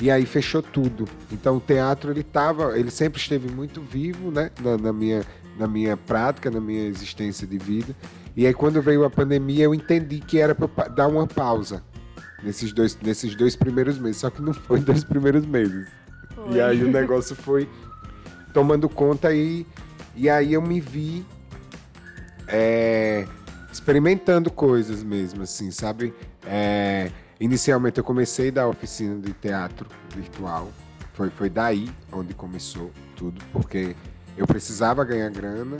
e 0.00 0.10
aí 0.10 0.24
fechou 0.24 0.62
tudo. 0.62 1.04
Então 1.30 1.58
o 1.58 1.60
teatro 1.60 2.10
ele 2.10 2.22
tava, 2.22 2.78
ele 2.78 2.90
sempre 2.90 3.20
esteve 3.20 3.50
muito 3.50 3.82
vivo, 3.82 4.30
né, 4.30 4.50
na, 4.60 4.78
na 4.78 4.92
minha 4.92 5.22
na 5.60 5.68
minha 5.68 5.94
prática, 5.94 6.50
na 6.50 6.60
minha 6.60 6.86
existência 6.86 7.46
de 7.46 7.58
vida. 7.58 7.94
E 8.34 8.46
aí 8.46 8.54
quando 8.54 8.80
veio 8.80 9.04
a 9.04 9.10
pandemia, 9.10 9.64
eu 9.64 9.74
entendi 9.74 10.18
que 10.18 10.38
era 10.38 10.54
para 10.54 10.88
dar 10.88 11.06
uma 11.06 11.26
pausa 11.26 11.84
nesses 12.42 12.72
dois, 12.72 12.98
nesses 13.02 13.34
dois 13.34 13.54
primeiros 13.54 13.98
meses. 13.98 14.22
Só 14.22 14.30
que 14.30 14.40
não 14.40 14.54
foi 14.54 14.80
dois 14.80 15.04
primeiros 15.04 15.44
meses. 15.44 15.86
Foi. 16.34 16.54
E 16.54 16.60
aí 16.62 16.82
o 16.82 16.88
negócio 16.88 17.36
foi 17.36 17.68
tomando 18.54 18.88
conta 18.88 19.34
e, 19.34 19.66
e 20.16 20.30
aí 20.30 20.54
eu 20.54 20.62
me 20.62 20.80
vi 20.80 21.26
é, 22.48 23.26
experimentando 23.70 24.50
coisas 24.50 25.02
mesmo, 25.02 25.42
assim, 25.42 25.70
sabe? 25.70 26.14
É, 26.46 27.10
inicialmente 27.38 27.98
eu 27.98 28.04
comecei 28.04 28.48
a 28.48 28.52
dar 28.52 28.68
oficina 28.68 29.20
de 29.20 29.34
teatro 29.34 29.86
virtual. 30.16 30.72
Foi, 31.12 31.28
foi 31.28 31.50
daí 31.50 31.90
onde 32.10 32.32
começou 32.32 32.90
tudo, 33.14 33.44
porque 33.52 33.94
eu 34.36 34.46
precisava 34.46 35.04
ganhar 35.04 35.30
grana 35.30 35.78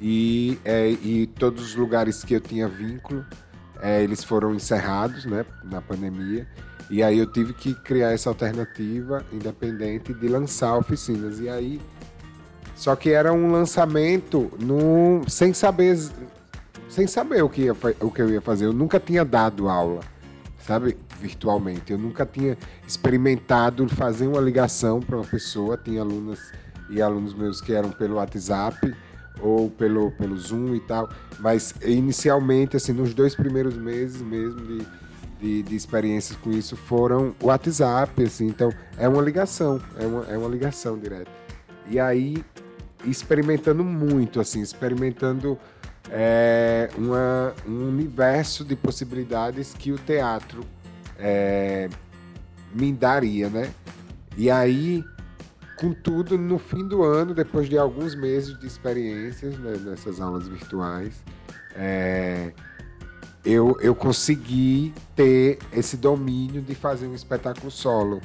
e, 0.00 0.58
é, 0.64 0.90
e 0.90 1.26
todos 1.26 1.62
os 1.62 1.74
lugares 1.76 2.24
que 2.24 2.34
eu 2.34 2.40
tinha 2.40 2.68
vínculo, 2.68 3.24
é, 3.80 4.02
eles 4.02 4.24
foram 4.24 4.54
encerrados 4.54 5.24
né, 5.24 5.44
na 5.64 5.80
pandemia. 5.80 6.46
E 6.90 7.02
aí 7.02 7.18
eu 7.18 7.26
tive 7.26 7.52
que 7.54 7.74
criar 7.74 8.10
essa 8.12 8.28
alternativa 8.28 9.24
independente 9.32 10.12
de 10.12 10.28
lançar 10.28 10.76
oficinas. 10.76 11.40
E 11.40 11.48
aí, 11.48 11.80
só 12.74 12.96
que 12.96 13.10
era 13.10 13.32
um 13.32 13.50
lançamento 13.52 14.50
no, 14.60 15.22
sem 15.28 15.54
saber 15.54 15.96
sem 16.88 17.06
saber 17.06 17.42
o 17.42 17.48
que, 17.48 17.62
ia, 17.62 17.72
o 18.00 18.10
que 18.10 18.20
eu 18.20 18.28
ia 18.28 18.40
fazer. 18.42 18.66
Eu 18.66 18.72
nunca 18.72 19.00
tinha 19.00 19.24
dado 19.24 19.66
aula, 19.66 20.00
sabe, 20.58 20.98
virtualmente. 21.18 21.90
Eu 21.90 21.98
nunca 21.98 22.26
tinha 22.26 22.58
experimentado 22.86 23.88
fazer 23.88 24.26
uma 24.26 24.40
ligação 24.42 25.00
para 25.00 25.16
uma 25.16 25.24
pessoa. 25.24 25.78
Tinha 25.78 26.02
alunas 26.02 26.52
e 26.92 27.00
alunos 27.00 27.34
meus 27.34 27.60
que 27.60 27.72
eram 27.72 27.90
pelo 27.90 28.16
WhatsApp 28.16 28.94
ou 29.40 29.70
pelo, 29.70 30.12
pelo 30.12 30.36
Zoom 30.36 30.74
e 30.74 30.80
tal. 30.80 31.08
Mas 31.38 31.74
inicialmente, 31.84 32.76
assim, 32.76 32.92
nos 32.92 33.14
dois 33.14 33.34
primeiros 33.34 33.76
meses 33.76 34.20
mesmo 34.20 34.60
de, 34.60 34.86
de, 35.40 35.62
de 35.62 35.74
experiências 35.74 36.36
com 36.38 36.50
isso 36.50 36.76
foram 36.76 37.34
o 37.40 37.46
WhatsApp, 37.46 38.22
assim. 38.22 38.46
Então, 38.46 38.70
é 38.98 39.08
uma 39.08 39.22
ligação, 39.22 39.80
é 39.98 40.06
uma, 40.06 40.24
é 40.26 40.38
uma 40.38 40.48
ligação 40.48 40.98
direta. 40.98 41.30
E 41.88 41.98
aí, 41.98 42.44
experimentando 43.04 43.82
muito, 43.82 44.38
assim, 44.38 44.60
experimentando 44.60 45.58
é, 46.10 46.90
uma, 46.96 47.54
um 47.66 47.88
universo 47.88 48.64
de 48.64 48.76
possibilidades 48.76 49.74
que 49.74 49.90
o 49.90 49.98
teatro 49.98 50.62
é, 51.18 51.88
me 52.74 52.92
daria, 52.92 53.48
né? 53.48 53.72
E 54.36 54.50
aí, 54.50 55.04
contudo, 55.82 56.38
no 56.38 56.60
fim 56.60 56.86
do 56.86 57.02
ano, 57.02 57.34
depois 57.34 57.68
de 57.68 57.76
alguns 57.76 58.14
meses 58.14 58.56
de 58.56 58.66
experiências 58.68 59.58
né, 59.58 59.76
nessas 59.84 60.20
aulas 60.20 60.46
virtuais, 60.46 61.24
é, 61.74 62.52
eu, 63.44 63.76
eu 63.80 63.92
consegui 63.92 64.94
ter 65.16 65.58
esse 65.72 65.96
domínio 65.96 66.62
de 66.62 66.76
fazer 66.76 67.08
um 67.08 67.14
espetáculo 67.16 67.68
solo, 67.68 68.20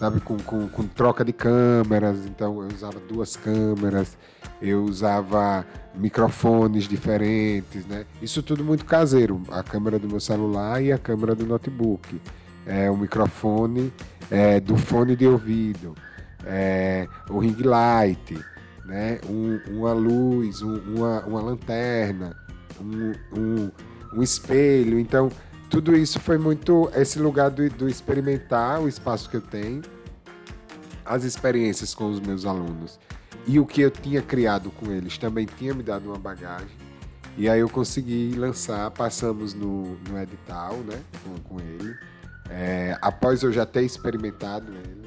sabe? 0.00 0.18
Com, 0.20 0.36
com, 0.38 0.68
com 0.68 0.82
troca 0.88 1.24
de 1.24 1.32
câmeras, 1.32 2.26
então 2.26 2.60
eu 2.60 2.68
usava 2.74 2.98
duas 2.98 3.36
câmeras, 3.36 4.18
eu 4.60 4.82
usava 4.82 5.64
microfones 5.94 6.88
diferentes, 6.88 7.86
né? 7.86 8.04
Isso 8.20 8.42
tudo 8.42 8.64
muito 8.64 8.84
caseiro, 8.84 9.40
a 9.52 9.62
câmera 9.62 9.96
do 9.96 10.08
meu 10.08 10.18
celular 10.18 10.82
e 10.82 10.90
a 10.90 10.98
câmera 10.98 11.36
do 11.36 11.46
notebook, 11.46 12.20
é, 12.66 12.90
o 12.90 12.96
microfone 12.96 13.92
é, 14.28 14.58
do 14.58 14.76
fone 14.76 15.14
de 15.14 15.28
ouvido, 15.28 15.94
é, 16.44 17.06
o 17.28 17.38
ring 17.38 17.56
light, 17.62 18.38
né? 18.84 19.20
Um, 19.28 19.60
uma 19.68 19.92
luz, 19.92 20.62
um, 20.62 20.78
uma, 20.96 21.20
uma 21.24 21.40
lanterna, 21.40 22.36
um, 22.80 23.12
um 23.38 23.70
um 24.12 24.22
espelho. 24.22 24.98
Então, 24.98 25.30
tudo 25.68 25.96
isso 25.96 26.18
foi 26.20 26.38
muito 26.38 26.90
esse 26.94 27.18
lugar 27.18 27.50
do, 27.50 27.68
do 27.70 27.88
experimentar 27.88 28.80
o 28.80 28.88
espaço 28.88 29.28
que 29.30 29.36
eu 29.36 29.40
tenho, 29.40 29.82
as 31.04 31.24
experiências 31.24 31.94
com 31.94 32.10
os 32.10 32.20
meus 32.20 32.44
alunos 32.44 32.98
e 33.46 33.58
o 33.58 33.66
que 33.66 33.80
eu 33.80 33.90
tinha 33.90 34.20
criado 34.20 34.70
com 34.70 34.90
eles 34.90 35.16
também 35.18 35.46
tinha 35.46 35.74
me 35.74 35.82
dado 35.82 36.06
uma 36.06 36.18
bagagem. 36.18 36.76
E 37.36 37.48
aí 37.48 37.60
eu 37.60 37.68
consegui 37.68 38.34
lançar, 38.36 38.90
passamos 38.90 39.54
no, 39.54 39.96
no 40.08 40.18
edital, 40.18 40.76
né, 40.78 41.00
com, 41.24 41.38
com 41.38 41.60
ele. 41.60 41.96
É, 42.50 42.98
após 43.00 43.42
eu 43.42 43.52
já 43.52 43.64
ter 43.64 43.82
experimentado 43.82 44.72
ele. 44.72 44.99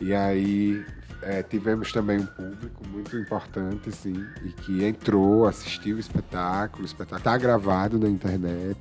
E 0.00 0.14
aí 0.14 0.84
é, 1.22 1.42
tivemos 1.42 1.92
também 1.92 2.18
um 2.18 2.26
público 2.26 2.86
muito 2.88 3.16
importante, 3.16 3.92
sim, 3.92 4.24
e 4.42 4.48
que 4.48 4.84
entrou, 4.84 5.46
assistiu 5.46 5.96
o 5.96 6.00
espetáculo. 6.00 6.82
O 6.82 6.86
espetáculo 6.86 7.18
está 7.18 7.36
gravado 7.36 7.98
na 7.98 8.08
internet. 8.08 8.78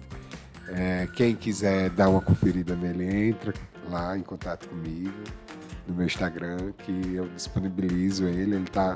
É, 0.69 1.07
quem 1.15 1.35
quiser 1.35 1.89
dar 1.89 2.09
uma 2.09 2.21
conferida 2.21 2.75
nele, 2.75 3.29
entra 3.29 3.53
lá 3.89 4.17
em 4.17 4.21
contato 4.21 4.67
comigo 4.69 5.11
no 5.87 5.95
meu 5.95 6.05
Instagram, 6.05 6.71
que 6.77 7.15
eu 7.15 7.27
disponibilizo 7.29 8.25
ele. 8.25 8.55
Ele 8.55 8.63
está 8.63 8.95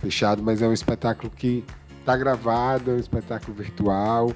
fechado, 0.00 0.42
mas 0.42 0.62
é 0.62 0.68
um 0.68 0.72
espetáculo 0.72 1.30
que 1.30 1.64
está 1.98 2.16
gravado, 2.16 2.90
é 2.90 2.94
um 2.94 2.98
espetáculo 2.98 3.56
virtual, 3.56 4.32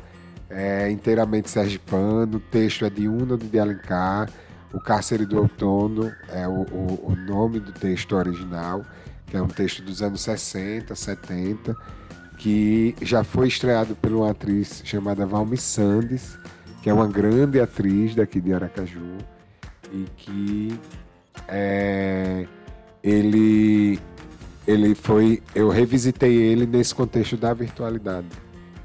é 0.48 0.90
inteiramente 0.90 1.50
sergipano. 1.50 2.38
O 2.38 2.40
texto 2.40 2.84
é 2.84 2.90
de 2.90 3.06
Una 3.06 3.36
de 3.36 3.58
Alencar. 3.58 4.28
O 4.74 4.80
Cárcere 4.80 5.24
do 5.24 5.38
Outono 5.38 6.12
é 6.28 6.48
o, 6.48 6.62
o, 6.62 7.12
o, 7.12 7.16
nome 7.16 7.60
do 7.60 7.70
texto 7.70 8.16
original, 8.16 8.84
que 9.24 9.36
é 9.36 9.40
um 9.40 9.46
texto 9.46 9.80
dos 9.82 10.02
anos 10.02 10.20
60, 10.22 10.92
70, 10.96 11.76
que 12.38 12.96
já 13.00 13.22
foi 13.22 13.46
estreado 13.46 13.94
por 13.94 14.10
uma 14.10 14.32
atriz 14.32 14.82
chamada 14.84 15.24
Valmi 15.24 15.56
Sandes, 15.56 16.36
que 16.82 16.90
é 16.90 16.92
uma 16.92 17.06
grande 17.06 17.60
atriz 17.60 18.16
daqui 18.16 18.40
de 18.40 18.52
Aracaju, 18.52 19.16
e 19.92 20.06
que 20.16 20.80
é, 21.46 22.44
ele, 23.00 24.00
ele 24.66 24.96
foi. 24.96 25.40
Eu 25.54 25.68
revisitei 25.68 26.34
ele 26.34 26.66
nesse 26.66 26.92
contexto 26.92 27.36
da 27.36 27.54
virtualidade, 27.54 28.26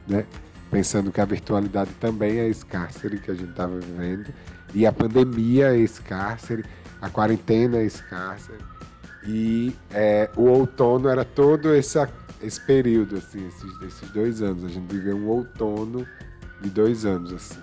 né? 0.07 0.23
pensando 0.69 1.11
que 1.11 1.19
a 1.19 1.25
virtualidade 1.25 1.89
também 1.99 2.37
é 2.37 2.47
esse 2.47 2.63
cárcere 2.63 3.17
que 3.17 3.31
a 3.31 3.33
gente 3.33 3.49
estava 3.49 3.79
vivendo 3.79 4.31
e 4.73 4.85
a 4.85 4.91
pandemia 4.91 5.73
é 5.73 5.77
esse 5.77 6.01
cárcere, 6.01 6.63
a 7.01 7.09
quarentena 7.09 7.77
é 7.77 7.85
esse 7.85 8.03
cárcere. 8.03 8.59
E 9.25 9.75
é, 9.91 10.29
o 10.35 10.43
outono 10.43 11.09
era 11.09 11.25
todo 11.25 11.73
esse, 11.73 11.97
esse 12.41 12.61
período, 12.61 13.17
assim, 13.17 13.47
esses, 13.47 13.81
esses 13.81 14.09
dois 14.11 14.41
anos. 14.41 14.63
A 14.63 14.69
gente 14.69 14.91
viveu 14.91 15.17
um 15.17 15.27
outono 15.27 16.05
de 16.61 16.69
dois 16.69 17.05
anos, 17.05 17.33
assim. 17.33 17.59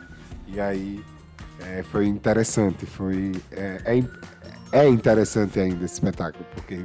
E 0.46 0.60
aí 0.60 1.04
é, 1.60 1.82
foi 1.84 2.06
interessante, 2.06 2.86
foi... 2.86 3.32
É, 3.50 3.80
é, 3.84 4.04
é, 4.72 4.88
interessante 4.88 5.58
ainda 5.60 5.84
esse 5.84 5.94
espetáculo, 5.94 6.44
porque 6.54 6.84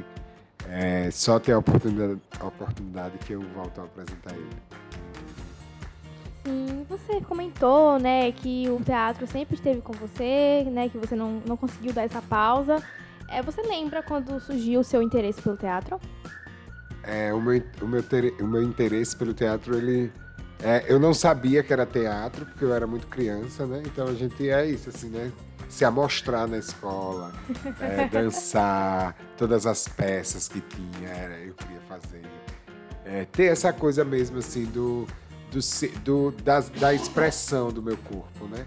é, 0.68 1.10
só 1.10 1.38
ter 1.38 1.52
a 1.52 1.58
oportunidade, 1.58 2.20
a 2.40 2.46
oportunidade 2.46 3.18
que 3.18 3.32
eu 3.32 3.42
volto 3.54 3.80
a 3.80 3.84
apresentar 3.84 4.34
ele. 4.34 4.48
Sim, 6.44 6.84
você 6.88 7.20
comentou, 7.20 7.98
né, 8.00 8.32
que 8.32 8.68
o 8.68 8.82
teatro 8.82 9.26
sempre 9.26 9.54
esteve 9.54 9.80
com 9.80 9.92
você, 9.92 10.64
né, 10.70 10.88
que 10.88 10.98
você 10.98 11.14
não, 11.14 11.40
não 11.46 11.56
conseguiu 11.56 11.92
dar 11.92 12.02
essa 12.02 12.20
pausa. 12.20 12.82
É, 13.28 13.40
você 13.40 13.62
lembra 13.62 14.02
quando 14.02 14.40
surgiu 14.40 14.80
o 14.80 14.84
seu 14.84 15.02
interesse 15.02 15.40
pelo 15.40 15.56
teatro? 15.56 16.00
É, 17.04 17.32
o 17.32 17.40
meu, 17.40 17.62
o 17.80 17.86
meu, 17.86 18.02
ter, 18.02 18.34
o 18.40 18.46
meu 18.46 18.62
interesse 18.62 19.16
pelo 19.16 19.32
teatro, 19.32 19.76
ele... 19.76 20.12
É, 20.60 20.84
eu 20.86 20.98
não 21.00 21.12
sabia 21.14 21.62
que 21.62 21.72
era 21.72 21.86
teatro, 21.86 22.44
porque 22.46 22.64
eu 22.64 22.72
era 22.74 22.86
muito 22.86 23.06
criança, 23.08 23.66
né? 23.66 23.82
Então 23.84 24.06
a 24.06 24.14
gente 24.14 24.48
é 24.48 24.66
isso, 24.66 24.90
assim, 24.90 25.08
né? 25.08 25.32
Se 25.68 25.84
amostrar 25.84 26.46
na 26.46 26.58
escola, 26.58 27.32
é, 27.80 28.06
dançar, 28.10 29.16
todas 29.36 29.66
as 29.66 29.88
peças 29.88 30.48
que 30.48 30.60
tinha, 30.60 31.08
era, 31.08 31.38
eu 31.38 31.54
queria 31.54 31.80
fazer. 31.88 32.22
É, 33.04 33.24
ter 33.24 33.46
essa 33.46 33.72
coisa 33.72 34.04
mesmo, 34.04 34.38
assim, 34.38 34.64
do 34.66 35.06
do, 35.52 35.60
do 36.02 36.42
da, 36.42 36.60
da, 36.60 36.94
expressão 36.94 37.70
do 37.70 37.82
meu 37.82 37.96
corpo, 37.96 38.46
né? 38.46 38.66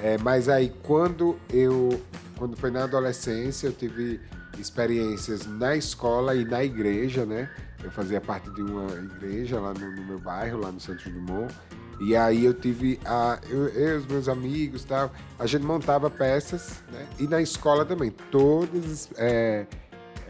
É, 0.00 0.16
mas 0.18 0.48
aí 0.48 0.72
quando 0.82 1.36
eu 1.50 2.00
quando 2.36 2.56
foi 2.56 2.70
na 2.70 2.84
adolescência 2.84 3.66
eu 3.66 3.72
tive 3.72 4.20
experiências 4.58 5.46
na 5.46 5.76
escola 5.76 6.34
e 6.34 6.44
na 6.44 6.62
igreja, 6.62 7.24
né? 7.24 7.50
Eu 7.82 7.90
fazia 7.90 8.20
parte 8.20 8.50
de 8.50 8.62
uma 8.62 8.90
igreja 8.92 9.60
lá 9.60 9.72
no, 9.72 9.90
no 9.94 10.04
meu 10.04 10.18
bairro, 10.18 10.60
lá 10.60 10.70
no 10.70 10.80
Santos 10.80 11.04
Dumont. 11.12 11.52
E 12.00 12.14
aí 12.14 12.44
eu 12.44 12.54
tive 12.54 13.00
a 13.04 13.40
eu, 13.48 13.68
eu 13.68 13.98
os 13.98 14.06
meus 14.06 14.28
amigos 14.28 14.84
tal, 14.84 15.12
a 15.38 15.46
gente 15.46 15.64
montava 15.64 16.08
peças, 16.08 16.82
né? 16.92 17.06
E 17.18 17.26
na 17.26 17.40
escola 17.40 17.84
também, 17.84 18.10
todos 18.30 19.08
é, 19.16 19.66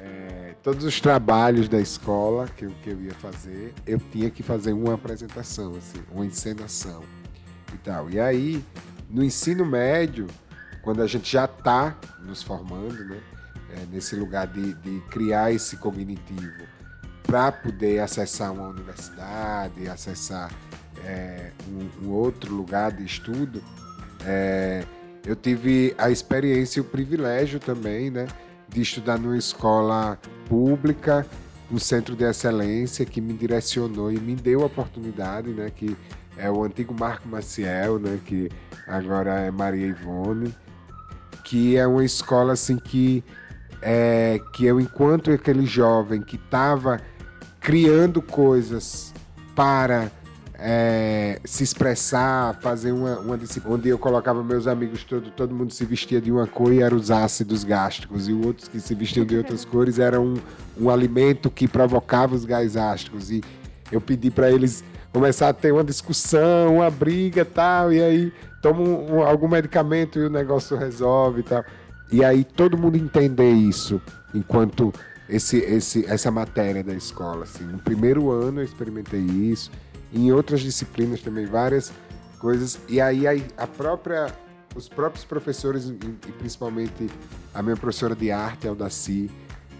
é, 0.08 0.54
todos 0.62 0.84
os 0.84 1.00
trabalhos 1.00 1.68
da 1.68 1.80
escola 1.80 2.48
que 2.48 2.64
eu, 2.64 2.72
que 2.82 2.90
eu 2.90 3.00
ia 3.00 3.14
fazer, 3.14 3.74
eu 3.86 3.98
tinha 3.98 4.30
que 4.30 4.42
fazer 4.42 4.72
uma 4.72 4.94
apresentação, 4.94 5.74
assim, 5.76 6.02
uma 6.10 6.24
encenação 6.24 7.02
e 7.74 7.78
tal. 7.78 8.10
E 8.10 8.18
aí, 8.18 8.64
no 9.10 9.22
ensino 9.22 9.66
médio, 9.66 10.26
quando 10.82 11.02
a 11.02 11.06
gente 11.06 11.30
já 11.30 11.44
está 11.44 11.96
nos 12.24 12.42
formando, 12.42 13.04
né, 13.04 13.20
é, 13.70 13.86
nesse 13.92 14.16
lugar 14.16 14.46
de, 14.46 14.72
de 14.74 15.00
criar 15.10 15.52
esse 15.52 15.76
cognitivo 15.76 16.66
para 17.22 17.52
poder 17.52 18.00
acessar 18.00 18.52
uma 18.52 18.68
universidade, 18.68 19.86
acessar 19.88 20.50
é, 21.04 21.52
um, 21.68 22.06
um, 22.06 22.10
outro 22.10 22.54
lugar 22.54 22.92
de 22.92 23.04
estudo, 23.04 23.62
é, 24.24 24.82
eu 25.26 25.36
tive 25.36 25.94
a 25.98 26.10
experiência 26.10 26.78
e 26.78 26.80
o 26.80 26.84
privilégio 26.84 27.60
também, 27.60 28.10
né, 28.10 28.26
de 28.68 28.82
estudar 28.82 29.18
numa 29.18 29.36
escola 29.36 30.18
pública, 30.48 31.26
um 31.70 31.78
centro 31.78 32.16
de 32.16 32.24
excelência 32.24 33.04
que 33.04 33.20
me 33.20 33.32
direcionou 33.32 34.10
e 34.10 34.18
me 34.18 34.34
deu 34.34 34.62
a 34.62 34.66
oportunidade, 34.66 35.50
né, 35.50 35.70
que 35.70 35.96
é 36.36 36.50
o 36.50 36.62
antigo 36.62 36.94
Marco 36.98 37.28
Maciel, 37.28 37.98
né, 37.98 38.18
que 38.24 38.50
agora 38.86 39.40
é 39.40 39.50
Maria 39.50 39.86
Ivone, 39.86 40.54
que 41.44 41.76
é 41.76 41.86
uma 41.86 42.04
escola 42.04 42.52
assim 42.52 42.76
que 42.76 43.24
é, 43.80 44.40
que 44.54 44.66
eu 44.66 44.80
enquanto 44.80 45.30
aquele 45.30 45.64
jovem 45.64 46.20
que 46.20 46.36
estava 46.36 47.00
criando 47.60 48.20
coisas 48.20 49.14
para 49.54 50.10
é, 50.58 51.40
se 51.44 51.62
expressar, 51.62 52.58
fazer 52.60 52.90
uma, 52.90 53.20
uma 53.20 53.38
disciplina, 53.38 53.76
onde 53.76 53.88
eu 53.88 53.98
colocava 53.98 54.42
meus 54.42 54.66
amigos, 54.66 55.04
todo, 55.04 55.30
todo 55.30 55.54
mundo 55.54 55.72
se 55.72 55.84
vestia 55.84 56.20
de 56.20 56.32
uma 56.32 56.48
cor 56.48 56.72
e 56.72 56.82
eram 56.82 56.96
os 56.96 57.12
ácidos 57.12 57.62
gástricos, 57.62 58.28
e 58.28 58.32
outros 58.32 58.66
que 58.66 58.80
se 58.80 58.92
vestiam 58.94 59.24
de 59.24 59.36
outras 59.36 59.64
cores 59.66 60.00
era 60.00 60.20
um, 60.20 60.34
um 60.76 60.90
alimento 60.90 61.48
que 61.48 61.68
provocava 61.68 62.34
os 62.34 62.44
gás 62.44 62.76
ástricos. 62.76 63.30
E 63.30 63.42
eu 63.92 64.00
pedi 64.00 64.32
para 64.32 64.50
eles 64.50 64.82
começar 65.12 65.48
a 65.48 65.52
ter 65.52 65.72
uma 65.72 65.84
discussão, 65.84 66.76
uma 66.76 66.90
briga 66.90 67.44
tal, 67.44 67.92
e 67.92 68.02
aí 68.02 68.32
toma 68.60 68.80
um, 68.80 69.22
algum 69.22 69.46
medicamento 69.46 70.18
e 70.18 70.26
o 70.26 70.30
negócio 70.30 70.76
resolve 70.76 71.40
e 71.40 71.44
tal. 71.44 71.64
E 72.10 72.24
aí 72.24 72.42
todo 72.42 72.76
mundo 72.76 72.96
entender 72.96 73.52
isso 73.52 74.02
enquanto 74.34 74.92
esse, 75.28 75.58
esse, 75.58 76.04
essa 76.06 76.30
matéria 76.32 76.82
da 76.82 76.94
escola. 76.94 77.44
Assim. 77.44 77.64
No 77.64 77.78
primeiro 77.78 78.30
ano 78.30 78.60
eu 78.60 78.64
experimentei 78.64 79.20
isso 79.20 79.70
em 80.12 80.32
outras 80.32 80.60
disciplinas 80.60 81.20
também 81.20 81.46
várias 81.46 81.92
coisas 82.38 82.78
e 82.88 83.00
aí 83.00 83.26
a 83.56 83.66
própria 83.66 84.32
os 84.74 84.88
próprios 84.88 85.24
professores 85.24 85.88
e 85.88 86.32
principalmente 86.32 87.10
a 87.54 87.62
minha 87.62 87.76
professora 87.76 88.14
de 88.14 88.30
arte 88.30 88.68
Aldaci 88.68 89.30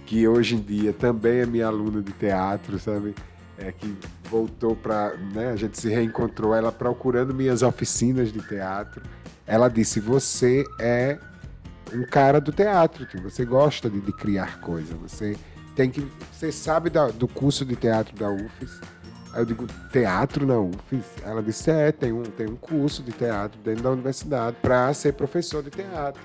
que 0.07 0.27
hoje 0.27 0.57
em 0.57 0.61
dia 0.61 0.93
também 0.93 1.41
é 1.41 1.47
minha 1.47 1.67
aluna 1.67 2.03
de 2.03 2.13
teatro 2.13 2.79
sabe 2.79 3.15
é 3.59 3.73
que 3.73 3.97
voltou 4.31 4.77
para, 4.77 5.17
né, 5.17 5.51
a 5.51 5.57
gente 5.57 5.79
se 5.79 5.89
reencontrou, 5.89 6.55
ela 6.55 6.71
procurando 6.71 7.35
minhas 7.35 7.63
oficinas 7.63 8.33
de 8.33 8.41
teatro. 8.41 9.03
Ela 9.47 9.69
disse: 9.69 10.01
"Você 10.01 10.65
é 10.79 11.19
um 11.93 12.05
cara 12.05 12.41
do 12.41 12.53
teatro, 12.53 13.05
tipo, 13.05 13.29
você 13.29 13.45
gosta 13.45 13.91
de, 13.91 14.01
de 14.01 14.13
criar 14.13 14.61
coisa, 14.61 14.95
você 14.95 15.37
tem 15.75 15.91
que, 15.91 16.07
você 16.33 16.53
sabe 16.53 16.89
da, 16.89 17.09
do 17.09 17.27
curso 17.27 17.65
de 17.65 17.75
teatro 17.75 18.17
da 18.17 18.31
UFES?" 18.31 18.81
Aí 19.33 19.43
eu 19.43 19.45
digo, 19.45 19.67
teatro 19.93 20.47
na 20.47 20.59
UFES? 20.59 21.05
Ela 21.23 21.43
disse, 21.43 21.71
é, 21.71 21.93
tem 21.93 22.13
um, 22.13 22.23
tem 22.23 22.47
um 22.49 22.57
curso 22.57 23.03
de 23.03 23.13
teatro 23.13 23.61
dentro 23.63 23.83
da 23.83 23.91
universidade 23.91 24.57
para 24.63 24.93
ser 24.95 25.13
professor 25.13 25.63
de 25.63 25.71
teatro. 25.71 26.23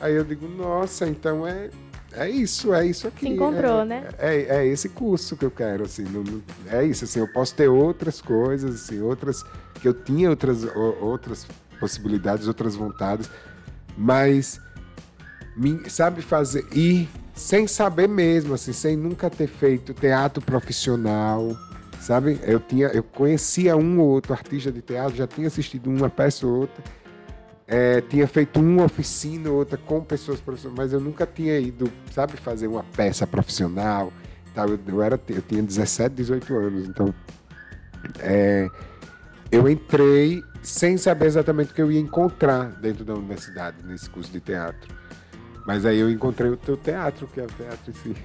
Aí 0.00 0.14
eu 0.14 0.24
digo, 0.24 0.48
nossa, 0.48 1.06
então 1.06 1.46
é, 1.46 1.70
é 2.12 2.28
isso, 2.28 2.72
é 2.72 2.86
isso 2.86 3.08
aqui. 3.08 3.26
Se 3.26 3.32
encontrou, 3.32 3.80
é, 3.80 3.84
né? 3.84 4.08
É, 4.18 4.58
é 4.58 4.66
esse 4.66 4.88
curso 4.88 5.36
que 5.36 5.44
eu 5.44 5.50
quero, 5.50 5.84
assim. 5.84 6.04
Não, 6.04 6.22
não, 6.22 6.42
é 6.70 6.84
isso, 6.84 7.04
assim, 7.04 7.20
eu 7.20 7.28
posso 7.28 7.54
ter 7.54 7.68
outras 7.68 8.20
coisas, 8.20 8.82
assim, 8.82 9.00
outras. 9.00 9.42
Que 9.80 9.88
eu 9.88 9.94
tinha 9.94 10.30
outras, 10.30 10.64
outras 11.00 11.46
possibilidades, 11.80 12.46
outras 12.46 12.76
vontades, 12.76 13.28
mas 13.96 14.60
me, 15.56 15.90
sabe 15.90 16.22
fazer. 16.22 16.66
Ir 16.72 17.08
sem 17.34 17.66
saber 17.66 18.08
mesmo, 18.08 18.54
assim, 18.54 18.72
sem 18.72 18.96
nunca 18.96 19.28
ter 19.28 19.48
feito 19.48 19.92
teatro 19.92 20.42
profissional 20.42 21.56
sabe? 22.02 22.38
Eu 22.42 22.58
tinha, 22.60 22.88
eu 22.88 23.02
conhecia 23.02 23.76
um 23.76 24.00
ou 24.00 24.08
outro 24.08 24.32
artista 24.32 24.70
de 24.70 24.82
teatro, 24.82 25.16
já 25.16 25.26
tinha 25.26 25.46
assistido 25.46 25.88
uma 25.88 26.10
peça 26.10 26.46
ou 26.46 26.60
outra, 26.60 26.82
é, 27.66 28.00
tinha 28.02 28.26
feito 28.26 28.60
uma 28.60 28.84
oficina 28.84 29.48
ou 29.48 29.56
outra 29.56 29.78
com 29.78 30.02
pessoas 30.02 30.40
profissionais, 30.40 30.78
mas 30.78 30.92
eu 30.92 31.00
nunca 31.00 31.26
tinha 31.26 31.58
ido, 31.58 31.90
sabe, 32.12 32.36
fazer 32.36 32.66
uma 32.66 32.82
peça 32.82 33.26
profissional. 33.26 34.12
Tal. 34.54 34.68
Eu, 34.68 34.78
eu 34.86 35.02
era, 35.02 35.18
eu 35.28 35.40
tinha 35.40 35.62
17, 35.62 36.14
18 36.14 36.54
anos, 36.54 36.88
então 36.88 37.14
é, 38.18 38.68
eu 39.50 39.68
entrei 39.68 40.42
sem 40.62 40.96
saber 40.96 41.26
exatamente 41.26 41.72
o 41.72 41.74
que 41.74 41.82
eu 41.82 41.90
ia 41.90 42.00
encontrar 42.00 42.72
dentro 42.72 43.04
da 43.04 43.14
universidade 43.14 43.78
nesse 43.84 44.10
curso 44.10 44.30
de 44.30 44.40
teatro. 44.40 44.94
Mas 45.66 45.86
aí 45.86 45.98
eu 45.98 46.10
encontrei 46.10 46.50
o 46.50 46.56
teu 46.56 46.76
teatro, 46.76 47.26
que 47.28 47.40
é 47.40 47.44
o 47.44 47.48
teatro 47.48 47.90
em 47.90 47.94
si. 47.94 48.16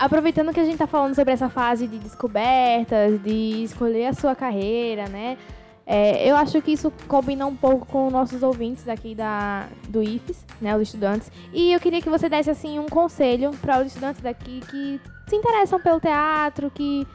Aproveitando 0.00 0.50
que 0.54 0.60
a 0.60 0.64
gente 0.64 0.72
está 0.72 0.86
falando 0.86 1.14
sobre 1.14 1.34
essa 1.34 1.50
fase 1.50 1.86
de 1.86 1.98
descobertas, 1.98 3.22
de 3.22 3.64
escolher 3.64 4.06
a 4.06 4.14
sua 4.14 4.34
carreira, 4.34 5.06
né? 5.06 5.36
É, 5.84 6.26
eu 6.26 6.36
acho 6.36 6.62
que 6.62 6.70
isso 6.70 6.90
combina 7.06 7.44
um 7.44 7.54
pouco 7.54 7.84
com 7.84 8.08
nossos 8.08 8.42
ouvintes 8.42 8.88
aqui 8.88 9.14
da, 9.14 9.68
do 9.90 10.02
IFES, 10.02 10.46
né, 10.58 10.74
os 10.74 10.82
estudantes. 10.82 11.30
E 11.52 11.70
eu 11.72 11.78
queria 11.78 12.00
que 12.00 12.08
você 12.08 12.30
desse 12.30 12.48
assim 12.48 12.78
um 12.78 12.88
conselho 12.88 13.50
para 13.60 13.80
os 13.80 13.88
estudantes 13.88 14.22
daqui 14.22 14.60
que 14.70 14.98
se 15.28 15.36
interessam 15.36 15.78
pelo 15.78 16.00
teatro, 16.00 16.70
que, 16.70 17.06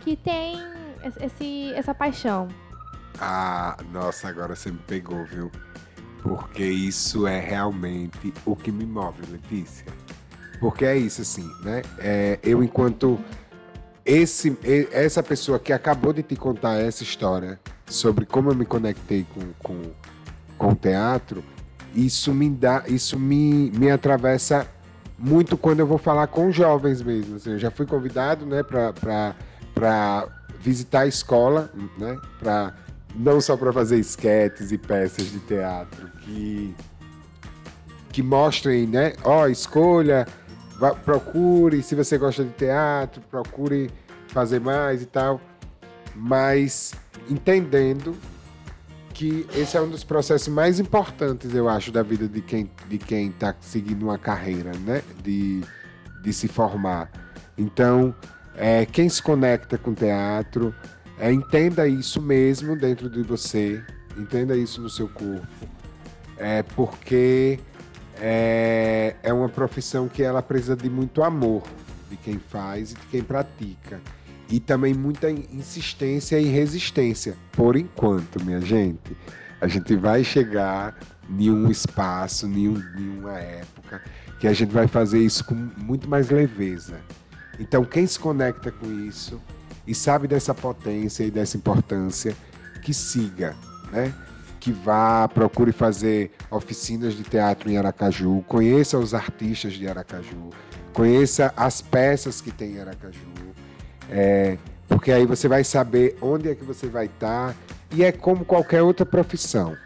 que 0.00 0.14
tem 0.14 0.58
esse, 1.22 1.72
essa 1.74 1.94
paixão. 1.94 2.48
Ah, 3.20 3.76
nossa, 3.90 4.28
agora 4.28 4.54
você 4.54 4.70
me 4.70 4.78
pegou, 4.78 5.24
viu? 5.24 5.50
Porque 6.22 6.64
isso 6.64 7.26
é 7.26 7.40
realmente 7.40 8.34
o 8.44 8.54
que 8.54 8.70
me 8.70 8.84
move, 8.84 9.22
Letícia. 9.30 9.86
Porque 10.64 10.86
é 10.86 10.96
isso, 10.96 11.20
assim, 11.20 11.46
né? 11.62 11.82
É, 11.98 12.38
eu, 12.42 12.64
enquanto 12.64 13.20
esse, 14.02 14.56
essa 14.90 15.22
pessoa 15.22 15.58
que 15.58 15.74
acabou 15.74 16.10
de 16.10 16.22
te 16.22 16.36
contar 16.36 16.80
essa 16.80 17.02
história 17.02 17.60
sobre 17.84 18.24
como 18.24 18.50
eu 18.50 18.54
me 18.54 18.64
conectei 18.64 19.26
com, 19.34 19.52
com, 19.62 19.82
com 20.56 20.68
o 20.72 20.74
teatro, 20.74 21.44
isso 21.94 22.32
me 22.32 22.48
dá, 22.48 22.82
isso 22.86 23.18
me, 23.18 23.70
me 23.72 23.90
atravessa 23.90 24.66
muito 25.18 25.58
quando 25.58 25.80
eu 25.80 25.86
vou 25.86 25.98
falar 25.98 26.28
com 26.28 26.50
jovens 26.50 27.02
mesmo. 27.02 27.36
Assim, 27.36 27.50
eu 27.50 27.58
já 27.58 27.70
fui 27.70 27.84
convidado, 27.84 28.46
né, 28.46 28.62
para 28.62 30.26
visitar 30.60 31.00
a 31.00 31.06
escola, 31.06 31.70
né, 31.98 32.16
para 32.38 32.72
não 33.14 33.38
só 33.38 33.54
para 33.54 33.70
fazer 33.70 33.98
esquetes 33.98 34.72
e 34.72 34.78
peças 34.78 35.30
de 35.30 35.40
teatro 35.40 36.10
que 36.22 36.74
que 38.14 38.22
mostrem, 38.22 38.86
né? 38.86 39.12
Ó, 39.24 39.42
oh, 39.42 39.48
escolha, 39.48 40.24
vá, 40.78 40.94
procure, 40.94 41.82
se 41.82 41.94
você 41.94 42.18
gosta 42.18 42.44
de 42.44 42.50
teatro, 42.50 43.22
procure 43.30 43.90
fazer 44.28 44.60
mais 44.60 45.02
e 45.02 45.06
tal, 45.06 45.40
mas 46.14 46.92
entendendo 47.28 48.16
que 49.12 49.46
esse 49.54 49.76
é 49.76 49.80
um 49.80 49.88
dos 49.88 50.02
processos 50.02 50.48
mais 50.48 50.80
importantes, 50.80 51.54
eu 51.54 51.68
acho, 51.68 51.92
da 51.92 52.02
vida 52.02 52.26
de 52.26 52.40
quem 52.40 52.68
de 52.88 52.98
quem 52.98 53.28
está 53.28 53.54
seguindo 53.60 54.02
uma 54.02 54.18
carreira, 54.18 54.72
né? 54.78 55.02
De, 55.22 55.62
de 56.22 56.32
se 56.32 56.48
formar. 56.48 57.10
Então, 57.56 58.12
é, 58.56 58.84
quem 58.84 59.08
se 59.08 59.22
conecta 59.22 59.78
com 59.78 59.94
teatro, 59.94 60.74
é, 61.18 61.32
entenda 61.32 61.86
isso 61.86 62.20
mesmo 62.20 62.76
dentro 62.76 63.08
de 63.08 63.22
você, 63.22 63.80
entenda 64.16 64.56
isso 64.56 64.80
no 64.80 64.90
seu 64.90 65.08
corpo, 65.08 65.46
é 66.36 66.62
porque 66.62 67.60
é, 68.20 69.16
é 69.22 69.32
uma 69.32 69.48
profissão 69.48 70.08
que 70.08 70.22
ela 70.22 70.42
precisa 70.42 70.76
de 70.76 70.88
muito 70.88 71.22
amor 71.22 71.62
de 72.10 72.16
quem 72.16 72.38
faz 72.38 72.92
e 72.92 72.94
de 72.94 73.06
quem 73.06 73.22
pratica. 73.22 74.00
E 74.48 74.60
também 74.60 74.92
muita 74.92 75.30
insistência 75.30 76.38
e 76.38 76.44
resistência. 76.44 77.34
Por 77.52 77.76
enquanto, 77.76 78.44
minha 78.44 78.60
gente, 78.60 79.16
a 79.60 79.66
gente 79.66 79.96
vai 79.96 80.22
chegar 80.22 80.96
em 81.38 81.50
um 81.50 81.70
espaço, 81.70 82.46
em, 82.46 82.68
um, 82.68 82.82
em 82.98 83.18
uma 83.18 83.38
época, 83.38 84.02
que 84.38 84.46
a 84.46 84.52
gente 84.52 84.72
vai 84.72 84.86
fazer 84.86 85.18
isso 85.18 85.44
com 85.44 85.54
muito 85.54 86.08
mais 86.08 86.28
leveza. 86.28 87.00
Então, 87.58 87.84
quem 87.84 88.06
se 88.06 88.18
conecta 88.18 88.70
com 88.70 88.90
isso 89.06 89.40
e 89.86 89.94
sabe 89.94 90.28
dessa 90.28 90.54
potência 90.54 91.24
e 91.24 91.30
dessa 91.30 91.56
importância, 91.56 92.34
que 92.82 92.92
siga, 92.92 93.56
né? 93.90 94.12
Que 94.64 94.72
vá, 94.72 95.28
procure 95.28 95.72
fazer 95.72 96.30
oficinas 96.50 97.12
de 97.12 97.22
teatro 97.22 97.70
em 97.70 97.76
Aracaju, 97.76 98.42
conheça 98.48 98.98
os 98.98 99.12
artistas 99.12 99.74
de 99.74 99.86
Aracaju, 99.86 100.48
conheça 100.90 101.52
as 101.54 101.82
peças 101.82 102.40
que 102.40 102.50
tem 102.50 102.76
em 102.76 102.80
Aracaju, 102.80 103.20
é, 104.08 104.56
porque 104.88 105.12
aí 105.12 105.26
você 105.26 105.48
vai 105.48 105.64
saber 105.64 106.16
onde 106.18 106.48
é 106.48 106.54
que 106.54 106.64
você 106.64 106.86
vai 106.86 107.04
estar 107.04 107.54
e 107.92 108.02
é 108.02 108.10
como 108.10 108.42
qualquer 108.42 108.80
outra 108.80 109.04
profissão, 109.04 109.76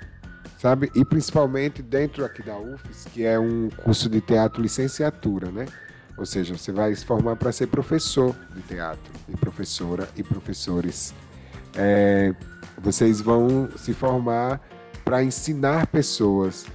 sabe? 0.61 0.93
E 0.95 1.05
principalmente 1.05 1.83
dentro 1.83 2.25
aqui 2.25 2.41
da 2.41 2.57
UFES, 2.57 3.09
que 3.13 3.25
é 3.25 3.37
um 3.37 3.71
curso 3.83 4.09
de 4.09 4.21
teatro 4.21 4.63
licenciatura, 4.63 5.51
né? 5.51 5.67
Ou 6.17 6.25
seja, 6.25 6.57
você 6.57 6.71
vai 6.71 6.95
se 6.95 7.05
formar 7.05 7.35
para 7.35 7.51
ser 7.51 7.67
professor 7.67 8.33
de 8.55 8.63
teatro, 8.63 9.13
e 9.29 9.37
professora 9.37 10.09
e 10.15 10.23
professores. 10.23 11.13
É, 11.75 12.33
vocês 12.81 13.21
vão 13.21 13.69
se 13.77 13.93
formar 13.93 14.61
para 15.05 15.23
ensinar 15.23 15.87
pessoas, 15.87 16.67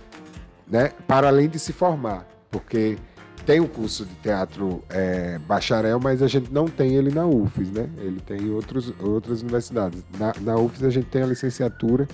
né? 0.67 0.91
Para 1.07 1.27
além 1.27 1.47
de 1.47 1.59
se 1.59 1.71
formar, 1.71 2.27
porque 2.49 2.97
tem 3.45 3.59
o 3.59 3.63
um 3.63 3.67
curso 3.67 4.05
de 4.05 4.15
teatro 4.15 4.83
é, 4.89 5.37
bacharel, 5.39 5.99
mas 5.99 6.21
a 6.21 6.27
gente 6.27 6.51
não 6.51 6.65
tem 6.65 6.95
ele 6.95 7.11
na 7.11 7.25
UFES, 7.25 7.71
né? 7.71 7.89
Ele 7.97 8.19
tem 8.21 8.41
em 8.41 8.51
outros, 8.51 8.93
outras 8.99 9.41
universidades. 9.41 10.03
Na, 10.17 10.33
na 10.41 10.55
UFES 10.55 10.83
a 10.83 10.89
gente 10.89 11.07
tem 11.07 11.23
a 11.23 11.27
licenciatura, 11.27 12.07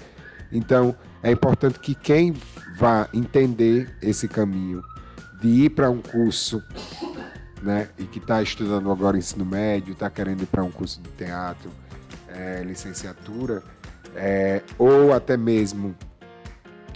então 0.52 0.96
é 1.22 1.32
importante 1.32 1.80
que 1.80 1.94
quem 1.94 2.34
vá 2.78 3.08
entender 3.14 3.96
esse 4.02 4.28
caminho 4.28 4.84
de 5.42 5.48
ir 5.48 5.70
para 5.70 5.90
um 5.90 6.02
curso 6.02 6.62
né, 7.62 7.90
e 7.98 8.04
que 8.06 8.20
está 8.20 8.42
estudando 8.42 8.92
agora 8.92 9.18
ensino 9.18 9.46
médio, 9.46 9.94
está 9.94 10.10
querendo 10.10 10.44
ir 10.44 10.48
para 10.48 10.64
um 10.64 10.72
curso 10.72 11.02
de 11.02 11.10
teatro, 11.10 11.70
é, 12.28 12.64
licenciatura, 12.64 13.64
é, 14.16 14.62
ou 14.78 15.14
até 15.14 15.38
mesmo 15.38 15.96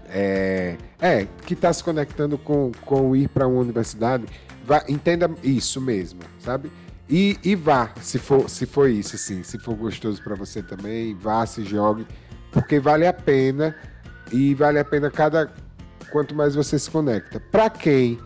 é, 0.07 0.77
é 1.01 1.27
que 1.45 1.53
está 1.53 1.71
se 1.73 1.83
conectando 1.83 2.37
com, 2.37 2.71
com 2.85 3.15
ir 3.15 3.27
para 3.29 3.47
uma 3.47 3.59
universidade, 3.59 4.25
vá, 4.63 4.83
entenda 4.87 5.29
isso 5.43 5.81
mesmo, 5.81 6.19
sabe? 6.39 6.71
E, 7.09 7.37
e 7.43 7.55
vá, 7.55 7.91
se 8.01 8.17
for, 8.17 8.49
se 8.49 8.65
for 8.65 8.89
isso, 8.89 9.15
assim, 9.15 9.43
se 9.43 9.57
for 9.59 9.75
gostoso 9.75 10.21
para 10.23 10.35
você 10.35 10.61
também, 10.61 11.15
vá, 11.15 11.45
se 11.45 11.63
jogue, 11.63 12.05
porque 12.51 12.79
vale 12.79 13.05
a 13.07 13.13
pena 13.13 13.75
e 14.31 14.53
vale 14.53 14.79
a 14.79 14.85
pena 14.85 15.09
cada 15.11 15.51
quanto 16.11 16.35
mais 16.35 16.55
você 16.55 16.77
se 16.77 16.89
conecta. 16.89 17.39
Para 17.39 17.69
quem 17.69 18.19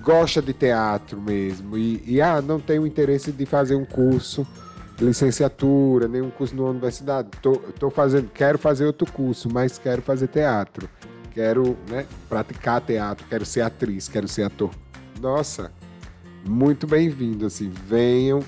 gosta 0.00 0.40
de 0.40 0.52
teatro 0.52 1.20
mesmo 1.20 1.76
e, 1.76 2.02
e 2.06 2.20
ah, 2.20 2.40
não 2.40 2.58
tem 2.58 2.78
o 2.78 2.86
interesse 2.86 3.30
de 3.30 3.44
fazer 3.44 3.74
um 3.74 3.84
curso 3.84 4.46
licenciatura, 5.00 6.08
nenhum 6.08 6.30
curso 6.30 6.54
na 6.54 6.62
universidade. 6.62 7.28
Tô, 7.42 7.52
tô 7.52 7.90
fazendo, 7.90 8.30
quero 8.30 8.58
fazer 8.58 8.86
outro 8.86 9.10
curso, 9.12 9.48
mas 9.52 9.78
quero 9.78 10.02
fazer 10.02 10.28
teatro. 10.28 10.88
Quero, 11.32 11.76
né, 11.88 12.04
praticar 12.28 12.80
teatro, 12.80 13.26
quero 13.28 13.44
ser 13.44 13.60
atriz, 13.60 14.08
quero 14.08 14.26
ser 14.26 14.42
ator. 14.42 14.70
Nossa, 15.20 15.70
muito 16.44 16.86
bem-vindo, 16.86 17.46
assim, 17.46 17.70
venham, 17.70 18.42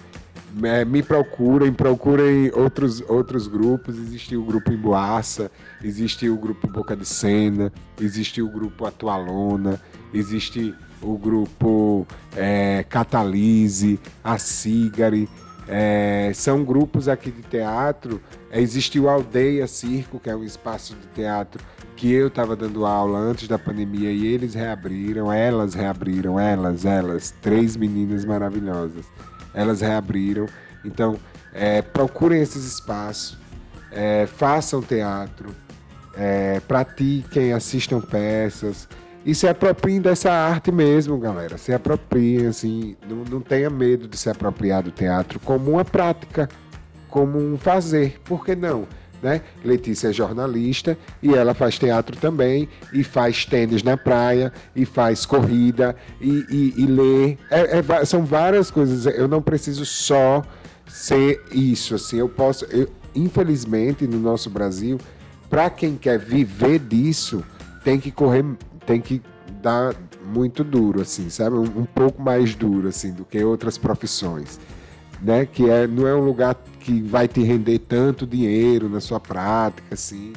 me 0.87 1.03
procurem, 1.03 1.73
procurem 1.73 2.51
outros, 2.55 3.01
outros 3.09 3.47
grupos. 3.47 3.97
Existe 3.97 4.37
o 4.37 4.43
grupo 4.45 4.73
Emboaça, 4.73 5.51
existe 5.83 6.29
o 6.29 6.37
grupo 6.37 6.67
Boca 6.67 6.97
de 6.97 7.07
Cena, 7.07 7.73
existe 8.01 8.43
o 8.43 8.49
grupo 8.49 8.87
Atualona, 8.87 9.81
existe 10.13 10.75
o 11.03 11.17
grupo 11.17 12.07
é, 12.37 12.85
Catalise, 12.89 14.01
a 14.23 14.37
Cigari, 14.39 15.29
É, 15.73 16.33
são 16.35 16.65
grupos 16.65 17.09
aqui 17.09 17.31
de 17.31 17.43
teatro. 17.43 18.21
Existe 18.53 18.99
o 18.99 19.09
Aldeia 19.09 19.69
Circo, 19.69 20.19
que 20.19 20.29
é 20.29 20.35
um 20.35 20.43
espaço 20.43 20.97
de 20.97 21.07
teatro 21.15 21.63
que 21.95 22.13
eu 22.13 22.27
estava 22.27 22.57
dando 22.57 22.85
aula 22.85 23.19
antes 23.19 23.47
da 23.47 23.59
pandemia 23.59 24.11
e 24.11 24.27
eles 24.27 24.55
reabriram, 24.55 25.31
elas 25.33 25.75
reabriram, 25.75 26.41
elas, 26.41 26.85
elas, 26.85 27.33
três 27.41 27.77
meninas 27.77 28.25
maravilhosas. 28.25 29.05
Elas 29.55 29.81
reabriram. 29.81 30.47
Então, 30.85 31.17
é, 31.53 31.83
procurem 31.83 32.41
esses 32.41 32.65
espaços, 32.65 33.39
é, 33.93 34.27
façam 34.27 34.83
teatro, 34.83 35.55
é, 36.17 36.59
pratiquem, 36.61 37.53
assistam 37.53 38.01
peças 38.01 38.89
e 39.25 39.35
se 39.35 39.47
apropriem 39.47 40.01
dessa 40.01 40.33
arte 40.33 40.73
mesmo, 40.73 41.19
galera. 41.19 41.59
Se 41.59 41.73
apropriem, 41.73 42.47
assim, 42.47 42.97
não, 43.09 43.19
não 43.25 43.41
tenha 43.41 43.69
medo 43.69 44.09
de 44.09 44.17
se 44.17 44.31
apropriar 44.31 44.83
do 44.83 44.91
teatro 44.91 45.39
como 45.41 45.73
uma 45.73 45.85
prática, 45.85 46.49
como 47.09 47.39
um 47.39 47.59
fazer. 47.59 48.19
Por 48.25 48.45
que 48.45 48.57
não? 48.57 48.87
Né? 49.23 49.43
Letícia 49.63 50.09
é 50.09 50.13
jornalista 50.13 50.97
e 51.23 51.35
ela 51.35 51.53
faz 51.53 51.79
teatro 51.79 52.17
também, 52.17 52.67
e 52.91 53.05
faz 53.05 53.45
tênis 53.45 53.83
na 53.83 53.95
praia, 53.95 54.51
e 54.75 54.87
faz 54.87 55.27
corrida, 55.27 55.95
e, 56.19 56.47
e, 56.49 56.75
e 56.79 56.87
lê. 56.87 57.37
É, 57.51 57.79
é, 57.79 58.05
são 58.07 58.25
várias 58.25 58.71
coisas. 58.71 59.05
Eu 59.15 59.29
não 59.29 59.43
preciso 59.43 59.85
só 59.85 60.43
ser 60.89 61.43
isso. 61.53 61.95
Assim, 61.95 62.17
eu 62.17 62.31
posso. 62.31 62.65
Eu, 62.67 62.89
infelizmente, 63.15 64.07
no 64.07 64.19
nosso 64.19 64.49
Brasil, 64.49 64.99
para 65.51 65.69
quem 65.69 65.97
quer 65.97 66.19
viver 66.19 66.79
disso, 66.79 67.45
tem 67.85 67.99
que 68.01 68.11
correr, 68.11 68.45
tem 68.87 69.01
que 69.01 69.23
dar 69.63 69.95
muito 70.25 70.63
duro, 70.65 71.03
assim, 71.03 71.29
sabe? 71.31 71.57
Um, 71.57 71.81
um 71.81 71.85
pouco 71.85 72.23
mais 72.23 72.55
duro, 72.55 72.89
assim, 72.89 73.13
do 73.13 73.25
que 73.25 73.43
outras 73.43 73.77
profissões 73.77 74.59
né? 75.21 75.47
Que 75.47 75.69
é, 75.69 75.87
não 75.87 76.07
é 76.07 76.15
um 76.15 76.25
lugar 76.25 76.55
que 76.81 77.03
vai 77.03 77.29
te 77.29 77.43
render 77.43 77.79
tanto 77.81 78.27
dinheiro 78.27 78.89
na 78.89 79.01
sua 79.01 79.21
prática, 79.21 79.95
assim, 79.95 80.33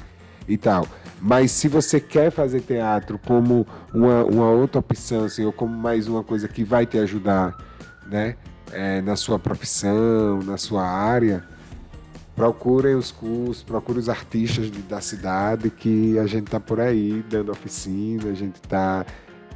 e 0.48 0.58
tal. 0.58 0.88
Mas 1.22 1.52
se 1.52 1.68
você 1.68 2.00
quer 2.00 2.32
fazer 2.32 2.62
teatro 2.62 3.18
como 3.26 3.66
uma, 3.94 4.24
uma 4.26 4.50
outra 4.50 4.80
opção, 4.80 5.24
assim, 5.24 5.46
ou 5.46 5.54
como 5.54 5.76
mais 5.76 6.08
uma 6.08 6.24
coisa 6.24 6.48
que 6.48 6.64
vai 6.64 6.86
te 6.86 6.98
ajudar, 6.98 7.56
né? 8.08 8.36
É, 8.72 9.02
na 9.02 9.16
sua 9.16 9.38
profissão, 9.38 10.40
na 10.44 10.58
sua 10.58 10.84
área, 10.84 11.44
procurem 12.36 12.96
os 12.96 13.12
cursos, 13.12 13.64
procurem 13.64 14.00
os 14.00 14.10
artistas 14.10 14.72
de, 14.72 14.82
da 14.82 15.02
cidade 15.02 15.70
que 15.70 16.18
a 16.18 16.26
gente 16.26 16.50
tá 16.50 16.60
por 16.60 16.80
aí 16.80 17.24
dando 17.30 17.52
oficina, 17.52 18.30
a 18.30 18.34
gente 18.34 18.60
tá 18.62 19.06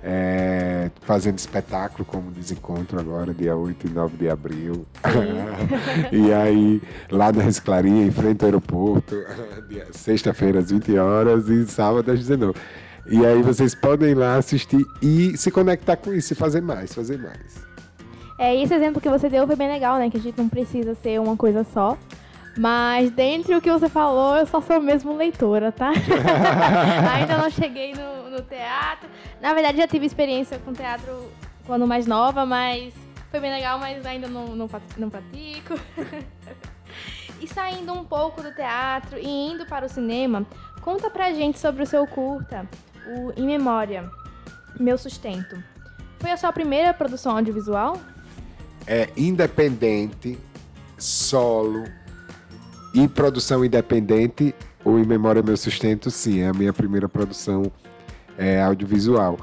é, 0.04 0.92
fazendo 1.02 1.38
espetáculo 1.38 2.06
como 2.06 2.32
Desencontro 2.32 3.00
agora, 3.00 3.34
dia 3.34 3.56
8 3.56 3.88
e 3.88 3.90
9 3.90 4.18
de 4.18 4.30
abril. 4.30 4.86
e 6.12 6.32
aí, 6.32 6.82
lá 7.12 7.32
na 7.32 7.44
Reciclaria, 7.44 8.06
em 8.06 8.12
frente 8.12 8.42
ao 8.44 8.48
aeroporto, 8.48 9.16
sexta-feira 9.92 10.60
às 10.60 10.72
20 10.72 10.98
horas 10.98 11.50
e 11.50 11.66
sábado 11.66 12.12
às 12.12 12.20
19 12.20 12.54
E 13.10 13.26
aí 13.26 13.42
vocês 13.42 13.74
podem 13.74 14.12
ir 14.12 14.16
lá 14.16 14.38
assistir 14.38 14.86
e 15.02 15.36
se 15.36 15.50
conectar 15.50 15.98
com 15.98 16.14
isso 16.14 16.34
e 16.34 16.36
fazer 16.36 16.62
mais, 16.62 16.94
fazer 16.94 17.18
mais. 17.18 17.66
É, 18.40 18.56
esse 18.56 18.74
exemplo 18.74 19.02
que 19.02 19.10
você 19.10 19.28
deu 19.30 19.48
foi 19.48 19.56
bem 19.56 19.68
legal, 19.68 19.98
né? 19.98 20.12
Que 20.12 20.18
a 20.18 20.22
gente 20.22 20.38
não 20.38 20.48
precisa 20.48 20.94
ser 20.94 21.20
uma 21.20 21.36
coisa 21.36 21.66
só. 21.74 21.98
Mas 22.58 23.12
dentre 23.12 23.56
o 23.56 23.62
que 23.62 23.72
você 23.72 23.88
falou, 23.88 24.36
eu 24.36 24.48
só 24.48 24.60
sou 24.60 24.82
mesmo 24.82 25.16
leitora, 25.16 25.72
tá? 25.72 25.92
Ainda 27.14 27.38
não 27.38 27.50
cheguei 27.50 27.94
no, 27.94 28.32
no, 28.32 28.42
teatro. 28.42 29.08
Na 29.40 29.54
verdade, 29.54 29.78
já 29.78 29.88
tive 29.88 30.06
experiência 30.06 30.58
com 30.60 30.74
teatro 30.74 31.32
quando 31.66 31.86
mais 31.86 32.08
nova, 32.08 32.46
mas 32.46 32.94
foi 33.30 33.40
bem 33.40 33.52
legal, 33.52 33.78
mas 33.78 34.06
ainda 34.06 34.28
não, 34.28 34.56
não, 34.56 34.70
não 34.98 35.10
pratico. 35.10 35.76
e 37.42 37.48
saindo 37.48 37.94
um 37.94 38.04
pouco 38.04 38.42
do 38.42 38.54
teatro 38.54 39.20
e 39.20 39.28
indo 39.28 39.66
para 39.66 39.86
o 39.86 39.90
cinema, 39.90 40.46
conta 40.82 41.10
pra 41.10 41.34
gente 41.34 41.60
sobre 41.60 41.84
o 41.84 41.86
seu 41.86 42.08
curta, 42.08 42.68
o 43.06 43.34
Em 43.40 43.46
Memória, 43.46 44.10
Meu 44.80 44.98
Sustento. 44.98 45.62
Foi 46.20 46.32
a 46.32 46.38
sua 46.38 46.52
primeira 46.52 46.94
produção 46.94 47.36
audiovisual? 47.38 48.00
É 48.88 49.10
independente, 49.16 50.40
solo, 50.98 51.84
e 52.94 53.08
produção 53.08 53.64
independente, 53.64 54.54
o 54.84 54.98
Em 54.98 55.06
Memória 55.06 55.44
Meu 55.44 55.58
Sustento, 55.58 56.10
sim, 56.10 56.40
é 56.40 56.48
a 56.48 56.54
minha 56.54 56.74
primeira 56.74 57.10
produção 57.10 57.72
é, 58.38 58.62
audiovisual. 58.62 59.38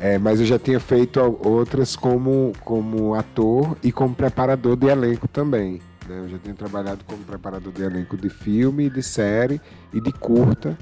É, 0.00 0.16
mas 0.16 0.40
eu 0.40 0.46
já 0.46 0.58
tinha 0.58 0.78
feito 0.78 1.20
outras 1.44 1.96
como, 1.96 2.52
como 2.64 3.14
ator 3.14 3.76
e 3.82 3.90
como 3.90 4.14
preparador 4.14 4.76
de 4.76 4.86
elenco 4.86 5.26
também. 5.26 5.80
Né? 6.08 6.20
Eu 6.20 6.28
já 6.28 6.38
tenho 6.38 6.54
trabalhado 6.54 7.04
como 7.04 7.22
preparador 7.24 7.72
de 7.72 7.82
elenco 7.82 8.16
de 8.16 8.28
filme, 8.28 8.88
de 8.88 9.02
série 9.02 9.60
e 9.92 10.00
de 10.00 10.12
curta. 10.12 10.78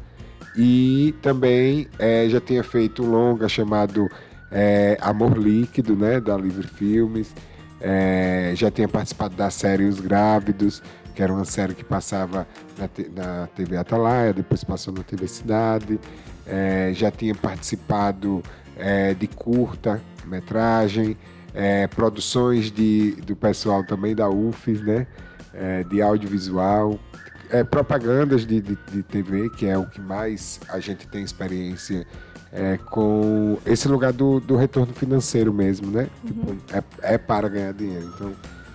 E 0.57 1.15
também 1.23 1.89
é, 1.99 2.29
já 2.29 2.41
tinha 2.41 2.63
feito 2.63 3.03
um 3.03 3.11
longa 3.11 3.49
chamado 3.49 4.09
é, 4.51 4.97
Amor 5.01 5.37
Líquido, 5.37 5.97
né, 5.97 6.21
da 6.21 6.37
Livre 6.37 6.67
Filmes. 6.67 7.35
É, 7.81 8.53
já 8.55 8.71
tinha 8.71 8.89
participado 8.89 9.35
da 9.35 9.51
série 9.51 9.85
Os 9.85 10.01
Grávidos 10.01 10.83
que 11.17 11.23
era 11.23 11.33
uma 11.33 11.47
série 11.47 11.75
que 11.75 11.83
passava 11.83 12.47
na, 12.77 12.89
na 13.17 13.47
TV 13.47 13.79
Atalaia, 13.79 14.35
depois 14.35 14.63
passou 14.63 14.93
na 14.93 15.03
TV 15.03 15.27
Cidade. 15.27 15.99
É, 16.47 16.93
já 16.95 17.11
tinha 17.11 17.35
participado 17.35 18.43
é, 18.77 19.15
de 19.15 19.27
curta 19.27 20.01
metragem, 20.27 21.17
é, 21.55 21.87
produções 21.87 22.71
de, 22.71 23.13
do 23.23 23.35
pessoal 23.35 23.83
também 23.83 24.15
da 24.15 24.29
UFES, 24.29 24.83
né? 24.83 25.07
É, 25.55 25.83
de 25.85 26.03
audiovisual, 26.03 27.01
é, 27.49 27.65
propagandas 27.65 28.45
de, 28.45 28.61
de, 28.61 28.77
de, 28.93 29.03
TV, 29.03 29.49
que 29.49 29.65
é 29.65 29.79
o 29.79 29.87
que 29.87 30.03
mais 30.03 30.61
a 30.69 30.79
gente 30.81 31.09
tem 31.09 31.25
experiência 31.25 32.07
é, 32.53 32.77
com 32.77 33.59
esse 33.65 33.89
lugar 33.89 34.13
do, 34.13 34.39
do 34.39 34.55
retorno 34.55 34.93
financeiro 34.93 35.55
mesmo, 35.55 35.91
né? 35.91 36.09
Uhum. 36.23 36.57
Tipo, 36.57 36.77
é, 36.77 37.15
é 37.15 37.17
para 37.17 37.49
ganhar 37.49 37.73
dinheiro. 37.73 38.13
Então, 38.15 38.35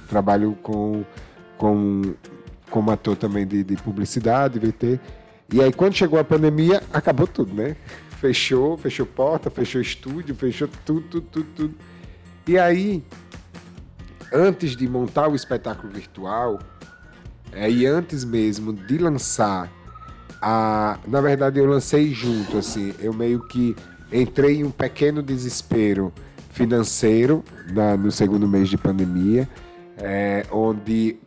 trabalho 0.09 0.57
com 0.63 1.05
com, 1.61 2.15
como 2.71 2.89
ator 2.89 3.15
também 3.15 3.45
de, 3.45 3.63
de 3.63 3.75
publicidade, 3.75 4.57
VT. 4.57 4.99
E 5.53 5.61
aí, 5.61 5.71
quando 5.71 5.93
chegou 5.93 6.19
a 6.19 6.23
pandemia, 6.23 6.81
acabou 6.91 7.27
tudo, 7.27 7.53
né? 7.53 7.75
Fechou, 8.19 8.75
fechou 8.77 9.05
porta, 9.05 9.51
fechou 9.51 9.79
estúdio, 9.79 10.33
fechou 10.33 10.67
tudo, 10.83 11.01
tudo, 11.07 11.27
tudo, 11.31 11.47
tudo. 11.55 11.75
E 12.47 12.57
aí, 12.57 13.03
antes 14.33 14.75
de 14.75 14.87
montar 14.87 15.27
o 15.27 15.35
espetáculo 15.35 15.93
virtual, 15.93 16.57
é, 17.53 17.69
e 17.69 17.85
antes 17.85 18.23
mesmo 18.25 18.73
de 18.73 18.97
lançar 18.97 19.71
a. 20.41 20.97
Na 21.07 21.21
verdade, 21.21 21.59
eu 21.59 21.67
lancei 21.67 22.11
junto, 22.11 22.57
assim, 22.57 22.91
eu 22.99 23.13
meio 23.13 23.39
que 23.47 23.75
entrei 24.11 24.61
em 24.61 24.63
um 24.63 24.71
pequeno 24.71 25.21
desespero 25.21 26.11
financeiro 26.49 27.43
na, 27.71 27.95
no 27.95 28.11
segundo 28.11 28.47
mês 28.47 28.67
de 28.67 28.77
pandemia, 28.77 29.47
é, 29.97 30.43
onde 30.51 31.19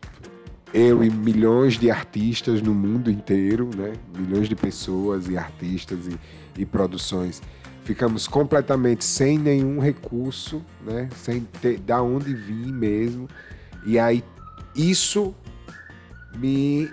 eu 0.74 1.04
e 1.04 1.08
milhões 1.08 1.78
de 1.78 1.88
artistas 1.88 2.60
no 2.60 2.74
mundo 2.74 3.08
inteiro, 3.08 3.70
né? 3.76 3.92
milhões 4.12 4.48
de 4.48 4.56
pessoas 4.56 5.28
e 5.28 5.38
artistas 5.38 6.08
e, 6.08 6.18
e 6.60 6.66
produções, 6.66 7.40
ficamos 7.84 8.26
completamente 8.26 9.04
sem 9.04 9.38
nenhum 9.38 9.78
recurso, 9.78 10.60
né? 10.84 11.08
sem 11.14 11.42
ter 11.62 11.78
da 11.78 12.02
onde 12.02 12.34
vir 12.34 12.72
mesmo. 12.72 13.28
E 13.87 14.00
aí 14.00 14.24
isso 14.74 15.32
me 16.37 16.90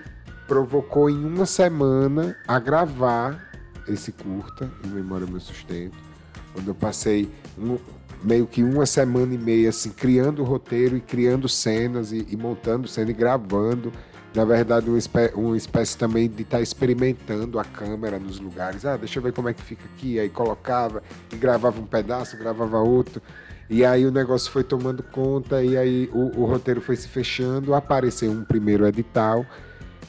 provocou 0.47 1.09
em 1.09 1.25
uma 1.25 1.47
semana 1.47 2.37
a 2.47 2.59
gravar 2.59 3.51
esse 3.87 4.11
curta, 4.11 4.71
em 4.85 4.89
Memória 4.89 5.25
Meu 5.25 5.39
Sustento, 5.39 5.97
onde 6.55 6.67
eu 6.67 6.75
passei 6.75 7.27
um, 7.57 7.79
meio 8.23 8.45
que 8.47 8.63
uma 8.63 8.85
semana 8.85 9.33
e 9.33 9.37
meia, 9.37 9.69
assim, 9.69 9.89
criando 9.89 10.41
o 10.41 10.45
roteiro 10.45 10.95
e 10.95 11.01
criando 11.01 11.49
cenas 11.49 12.11
e, 12.11 12.25
e 12.29 12.37
montando 12.37 12.87
cena 12.87 13.11
e 13.11 13.13
gravando. 13.13 13.91
Na 14.33 14.45
verdade, 14.45 14.89
uma 14.89 14.97
espécie, 14.97 15.35
uma 15.35 15.57
espécie 15.57 15.97
também 15.97 16.29
de 16.29 16.43
estar 16.43 16.57
tá 16.57 16.63
experimentando 16.63 17.59
a 17.59 17.65
câmera 17.65 18.17
nos 18.17 18.39
lugares. 18.39 18.85
Ah, 18.85 18.95
deixa 18.95 19.19
eu 19.19 19.23
ver 19.23 19.33
como 19.33 19.49
é 19.49 19.53
que 19.53 19.61
fica 19.61 19.83
aqui. 19.93 20.19
Aí 20.19 20.29
colocava 20.29 21.03
e 21.31 21.35
gravava 21.35 21.81
um 21.81 21.85
pedaço, 21.85 22.37
gravava 22.37 22.79
outro. 22.79 23.21
E 23.69 23.83
aí 23.83 24.05
o 24.05 24.11
negócio 24.11 24.49
foi 24.51 24.63
tomando 24.63 25.03
conta 25.03 25.63
e 25.63 25.77
aí 25.77 26.09
o, 26.13 26.41
o 26.41 26.45
roteiro 26.45 26.81
foi 26.81 26.95
se 26.95 27.07
fechando. 27.07 27.73
Apareceu 27.73 28.31
um 28.31 28.43
primeiro 28.43 28.87
edital. 28.87 29.45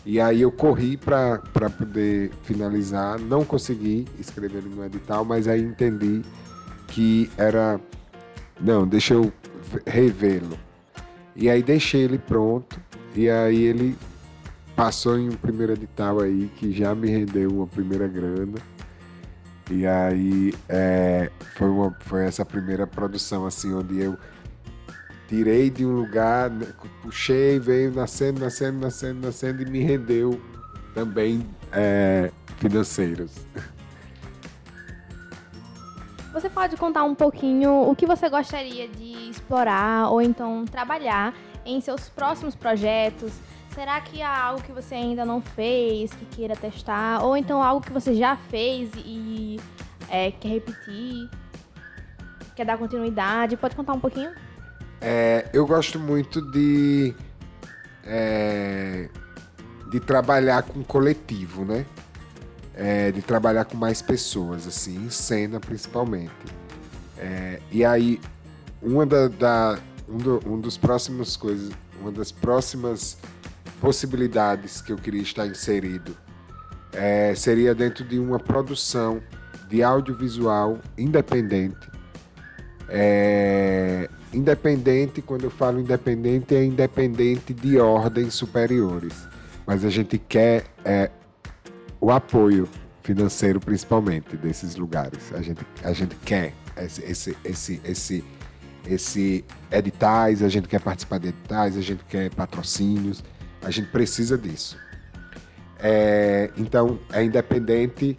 E 0.04 0.20
aí 0.20 0.42
eu 0.42 0.52
corri 0.52 0.96
para 0.96 1.40
poder 1.76 2.30
finalizar. 2.42 3.18
Não 3.18 3.44
consegui 3.44 4.06
escrever 4.18 4.62
no 4.62 4.84
edital, 4.84 5.24
mas 5.24 5.48
aí 5.48 5.62
entendi 5.62 6.22
que 6.88 7.30
era 7.36 7.80
não, 8.60 8.86
deixa 8.86 9.14
eu 9.14 9.32
revê-lo. 9.86 10.58
E 11.34 11.48
aí 11.48 11.62
deixei 11.62 12.02
ele 12.02 12.18
pronto. 12.18 12.80
E 13.14 13.28
aí 13.28 13.62
ele 13.62 13.96
passou 14.76 15.18
em 15.18 15.28
um 15.28 15.36
primeiro 15.36 15.72
edital 15.72 16.20
aí 16.20 16.50
que 16.56 16.72
já 16.72 16.94
me 16.94 17.08
rendeu 17.08 17.50
uma 17.50 17.66
primeira 17.66 18.06
grana. 18.06 18.58
E 19.70 19.86
aí 19.86 20.54
é, 20.68 21.30
foi, 21.56 21.68
uma, 21.68 21.96
foi 22.00 22.24
essa 22.24 22.44
primeira 22.44 22.86
produção 22.86 23.46
assim 23.46 23.72
onde 23.72 24.00
eu 24.00 24.16
tirei 25.28 25.70
de 25.70 25.86
um 25.86 25.94
lugar, 25.94 26.50
né, 26.50 26.66
puxei, 27.02 27.58
veio 27.58 27.90
nascendo, 27.90 28.40
nascendo, 28.40 28.78
nascendo, 28.80 29.26
nascendo 29.26 29.62
e 29.62 29.66
me 29.66 29.82
rendeu 29.82 30.38
também 30.94 31.46
é, 31.72 32.30
financeiros. 32.58 33.32
Você 36.32 36.48
pode 36.48 36.76
contar 36.78 37.04
um 37.04 37.14
pouquinho 37.14 37.90
o 37.90 37.94
que 37.94 38.06
você 38.06 38.28
gostaria 38.30 38.88
de 38.88 39.30
explorar 39.30 40.08
ou 40.10 40.22
então 40.22 40.64
trabalhar 40.64 41.34
em 41.64 41.78
seus 41.80 42.08
próximos 42.08 42.54
projetos? 42.54 43.32
Será 43.74 44.00
que 44.00 44.22
há 44.22 44.44
algo 44.44 44.62
que 44.62 44.72
você 44.72 44.94
ainda 44.94 45.26
não 45.26 45.42
fez, 45.42 46.10
que 46.12 46.24
queira 46.24 46.56
testar? 46.56 47.22
Ou 47.22 47.36
então 47.36 47.62
algo 47.62 47.84
que 47.84 47.92
você 47.92 48.14
já 48.14 48.36
fez 48.36 48.90
e 48.96 49.60
é, 50.08 50.30
quer 50.30 50.48
repetir? 50.48 51.28
Quer 52.56 52.64
dar 52.64 52.78
continuidade? 52.78 53.54
Pode 53.56 53.76
contar 53.76 53.92
um 53.92 54.00
pouquinho? 54.00 54.32
É, 55.02 55.50
eu 55.52 55.66
gosto 55.66 55.98
muito 55.98 56.40
de, 56.50 57.14
é, 58.04 59.10
de 59.90 60.00
trabalhar 60.00 60.62
com 60.62 60.82
coletivo, 60.82 61.64
né? 61.66 61.84
É, 62.84 63.12
de 63.12 63.22
trabalhar 63.22 63.64
com 63.64 63.76
mais 63.76 64.02
pessoas, 64.02 64.66
assim, 64.66 64.96
em 65.04 65.10
cena 65.10 65.60
principalmente. 65.60 66.32
É, 67.16 67.60
e 67.70 67.84
aí, 67.84 68.20
uma 68.82 69.06
da, 69.06 69.28
da 69.28 69.78
um, 70.08 70.16
do, 70.16 70.40
um 70.44 70.60
dos 70.60 70.76
próximos 70.76 71.36
coisas, 71.36 71.70
uma 72.00 72.10
das 72.10 72.32
próximas 72.32 73.16
possibilidades 73.80 74.80
que 74.80 74.92
eu 74.92 74.96
queria 74.96 75.22
estar 75.22 75.46
inserido 75.46 76.16
é, 76.92 77.34
seria 77.36 77.72
dentro 77.72 78.04
de 78.04 78.18
uma 78.18 78.38
produção 78.38 79.22
de 79.68 79.82
audiovisual 79.82 80.78
independente. 80.98 81.90
É, 82.88 84.08
independente, 84.32 85.22
quando 85.22 85.44
eu 85.44 85.50
falo 85.50 85.80
independente, 85.80 86.54
é 86.54 86.64
independente 86.64 87.54
de 87.54 87.78
ordens 87.78 88.34
superiores. 88.34 89.14
Mas 89.66 89.84
a 89.84 89.88
gente 89.88 90.18
quer 90.18 90.64
é, 90.84 91.10
o 92.02 92.10
apoio 92.10 92.68
financeiro, 93.04 93.60
principalmente, 93.60 94.36
desses 94.36 94.74
lugares. 94.74 95.32
A 95.32 95.40
gente, 95.40 95.64
a 95.84 95.92
gente 95.92 96.16
quer 96.16 96.52
esse, 96.76 97.00
esse, 97.04 97.36
esse, 97.44 97.80
esse, 97.84 98.24
esse 98.84 99.44
editais, 99.70 100.42
a 100.42 100.48
gente 100.48 100.66
quer 100.66 100.80
participar 100.80 101.18
de 101.18 101.28
editais, 101.28 101.76
a 101.76 101.80
gente 101.80 102.04
quer 102.08 102.28
patrocínios, 102.34 103.22
a 103.62 103.70
gente 103.70 103.88
precisa 103.90 104.36
disso. 104.36 104.76
É, 105.78 106.50
então, 106.56 106.98
é 107.12 107.22
independente 107.22 108.18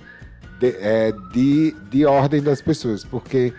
de, 0.60 0.76
é, 0.80 1.12
de, 1.34 1.76
de 1.92 2.06
ordem 2.06 2.42
das 2.42 2.62
pessoas, 2.62 3.04
porque 3.04 3.54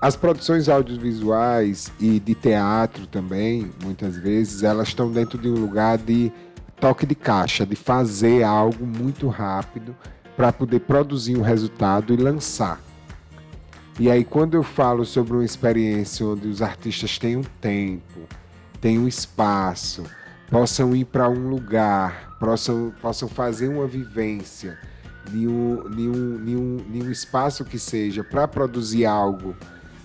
as 0.00 0.14
produções 0.14 0.68
audiovisuais 0.68 1.92
e 1.98 2.20
de 2.20 2.36
teatro 2.36 3.04
também, 3.08 3.68
muitas 3.82 4.16
vezes, 4.16 4.62
elas 4.62 4.88
estão 4.88 5.10
dentro 5.10 5.36
de 5.36 5.48
um 5.48 5.54
lugar 5.54 5.98
de 5.98 6.32
toque 6.80 7.06
de 7.06 7.14
caixa, 7.14 7.66
de 7.66 7.76
fazer 7.76 8.42
algo 8.42 8.86
muito 8.86 9.28
rápido 9.28 9.94
para 10.36 10.52
poder 10.52 10.80
produzir 10.80 11.36
um 11.36 11.42
resultado 11.42 12.12
e 12.14 12.16
lançar. 12.16 12.80
E 13.98 14.08
aí, 14.08 14.24
quando 14.24 14.54
eu 14.54 14.62
falo 14.62 15.04
sobre 15.04 15.32
uma 15.32 15.44
experiência 15.44 16.24
onde 16.24 16.46
os 16.46 16.62
artistas 16.62 17.18
têm 17.18 17.36
um 17.36 17.42
tempo, 17.60 18.20
têm 18.80 18.98
um 18.98 19.08
espaço, 19.08 20.04
possam 20.48 20.94
ir 20.94 21.04
para 21.04 21.28
um 21.28 21.48
lugar, 21.48 22.36
possam, 22.38 22.92
possam 23.02 23.28
fazer 23.28 23.68
uma 23.68 23.86
vivência 23.86 24.78
em 25.34 25.46
um, 25.46 27.10
espaço 27.10 27.64
que 27.64 27.78
seja 27.78 28.24
para 28.24 28.48
produzir 28.48 29.04
algo 29.04 29.54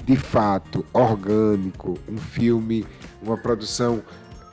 de 0.06 0.18
fato 0.18 0.86
orgânico, 0.92 1.98
um 2.10 2.18
filme, 2.18 2.86
uma 3.22 3.38
produção, 3.38 4.04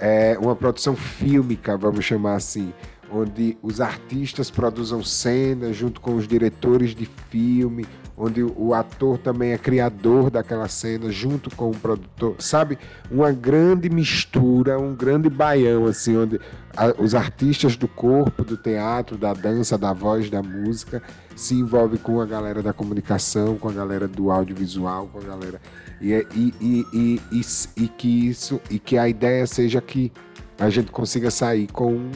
é, 0.01 0.37
uma 0.41 0.57
produção 0.57 0.97
fílmica, 0.97 1.77
vamos 1.77 2.05
chamar 2.05 2.37
assim, 2.37 2.73
onde 3.13 3.59
os 3.63 3.81
artistas 3.81 4.51
produzam 4.51 5.03
cenas 5.03 5.77
junto 5.77 6.01
com 6.01 6.17
os 6.17 6.27
diretores 6.27 6.95
de 6.95 7.05
filme, 7.29 7.87
onde 8.17 8.43
o 8.43 8.73
ator 8.73 9.19
também 9.19 9.53
é 9.53 9.59
criador 9.59 10.31
daquela 10.31 10.69
cena 10.69 11.11
junto 11.11 11.55
com 11.55 11.71
o 11.71 11.77
produtor, 11.77 12.37
sabe? 12.39 12.79
Uma 13.11 13.33
grande 13.33 13.89
mistura, 13.91 14.79
um 14.79 14.95
grande 14.95 15.29
baião 15.29 15.87
assim, 15.87 16.17
onde 16.17 16.41
a, 16.77 16.95
os 17.03 17.15
artistas 17.15 17.77
do 17.77 17.89
corpo, 17.89 18.45
do 18.45 18.57
teatro, 18.57 19.17
da 19.17 19.33
dança, 19.33 19.77
da 19.77 19.93
voz, 19.93 20.31
da 20.31 20.43
música 20.43 21.03
se 21.35 21.55
envolve 21.55 21.99
com 21.99 22.21
a 22.21 22.27
galera 22.27 22.63
da 22.63 22.73
comunicação, 22.73 23.57
com 23.57 23.69
a 23.69 23.73
galera 23.73 24.07
do 24.07 24.31
audiovisual, 24.31 25.09
com 25.09 25.19
a 25.19 25.23
galera 25.23 25.61
e, 26.01 26.13
e, 26.35 26.55
e, 26.61 27.21
e, 27.31 27.41
e 27.77 27.89
que 27.89 28.29
isso 28.29 28.61
e 28.71 28.79
que 28.79 28.97
a 28.97 29.09
ideia 29.09 29.47
seja 29.47 29.81
que 29.81 30.11
a 30.59 30.71
gente 30.71 30.91
consiga 30.91 31.31
sair 31.31 31.67
com 31.71 31.95
um, 31.95 32.11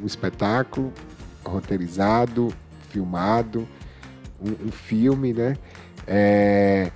um 0.00 0.06
espetáculo 0.06 0.92
roteirizado, 1.44 2.52
filmado 2.88 3.66
um, 4.40 4.68
um 4.68 4.72
filme, 4.72 5.32
né? 5.32 5.56
É, 6.06 6.90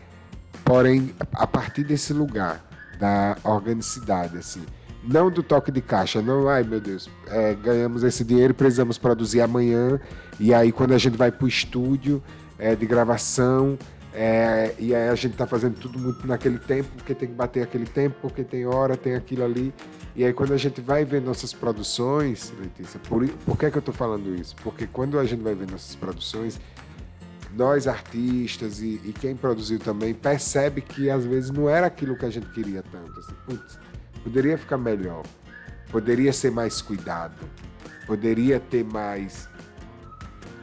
porém, 0.64 1.14
a 1.32 1.46
partir 1.46 1.84
desse 1.84 2.12
lugar 2.12 2.64
da 2.98 3.36
organicidade, 3.44 4.38
assim, 4.38 4.62
não 5.02 5.30
do 5.30 5.42
toque 5.42 5.70
de 5.70 5.80
caixa, 5.80 6.22
não, 6.22 6.48
ai 6.48 6.64
meu 6.64 6.80
Deus, 6.80 7.10
é, 7.28 7.54
ganhamos 7.54 8.02
esse 8.02 8.24
dinheiro, 8.24 8.54
precisamos 8.54 8.96
produzir 8.96 9.40
amanhã, 9.40 10.00
e 10.40 10.54
aí 10.54 10.72
quando 10.72 10.92
a 10.92 10.98
gente 10.98 11.16
vai 11.16 11.30
para 11.30 11.44
o 11.44 11.48
estúdio 11.48 12.22
é, 12.58 12.74
de 12.74 12.86
gravação, 12.86 13.78
é, 14.14 14.72
e 14.78 14.94
aí 14.94 15.08
a 15.08 15.14
gente 15.16 15.36
tá 15.36 15.44
fazendo 15.44 15.76
tudo 15.76 15.98
muito 15.98 16.24
naquele 16.24 16.58
tempo, 16.58 16.88
porque 16.96 17.12
tem 17.14 17.28
que 17.28 17.34
bater 17.34 17.64
aquele 17.64 17.84
tempo, 17.84 18.16
porque 18.22 18.44
tem 18.44 18.64
hora, 18.64 18.96
tem 18.96 19.16
aquilo 19.16 19.44
ali. 19.44 19.74
E 20.14 20.24
aí 20.24 20.32
quando 20.32 20.54
a 20.54 20.56
gente 20.56 20.80
vai 20.80 21.04
ver 21.04 21.20
nossas 21.20 21.52
produções, 21.52 22.52
Letícia, 22.60 23.00
por, 23.08 23.28
por 23.28 23.58
que, 23.58 23.68
que 23.72 23.76
eu 23.76 23.82
tô 23.82 23.92
falando 23.92 24.32
isso? 24.32 24.54
Porque 24.62 24.86
quando 24.86 25.18
a 25.18 25.24
gente 25.24 25.42
vai 25.42 25.56
ver 25.56 25.68
nossas 25.68 25.96
produções, 25.96 26.60
nós 27.56 27.88
artistas 27.88 28.80
e, 28.80 29.00
e, 29.04 29.12
quem 29.12 29.34
produziu 29.34 29.80
também 29.80 30.14
percebe 30.14 30.80
que 30.80 31.10
às 31.10 31.24
vezes 31.24 31.50
não 31.50 31.68
era 31.68 31.86
aquilo 31.88 32.16
que 32.16 32.24
a 32.24 32.30
gente 32.30 32.46
queria 32.50 32.84
tanto. 32.84 33.18
Assim, 33.18 33.34
putz, 33.46 33.78
poderia 34.22 34.56
ficar 34.56 34.78
melhor, 34.78 35.24
poderia 35.90 36.32
ser 36.32 36.52
mais 36.52 36.80
cuidado, 36.80 37.36
poderia 38.06 38.60
ter 38.60 38.84
mais 38.84 39.48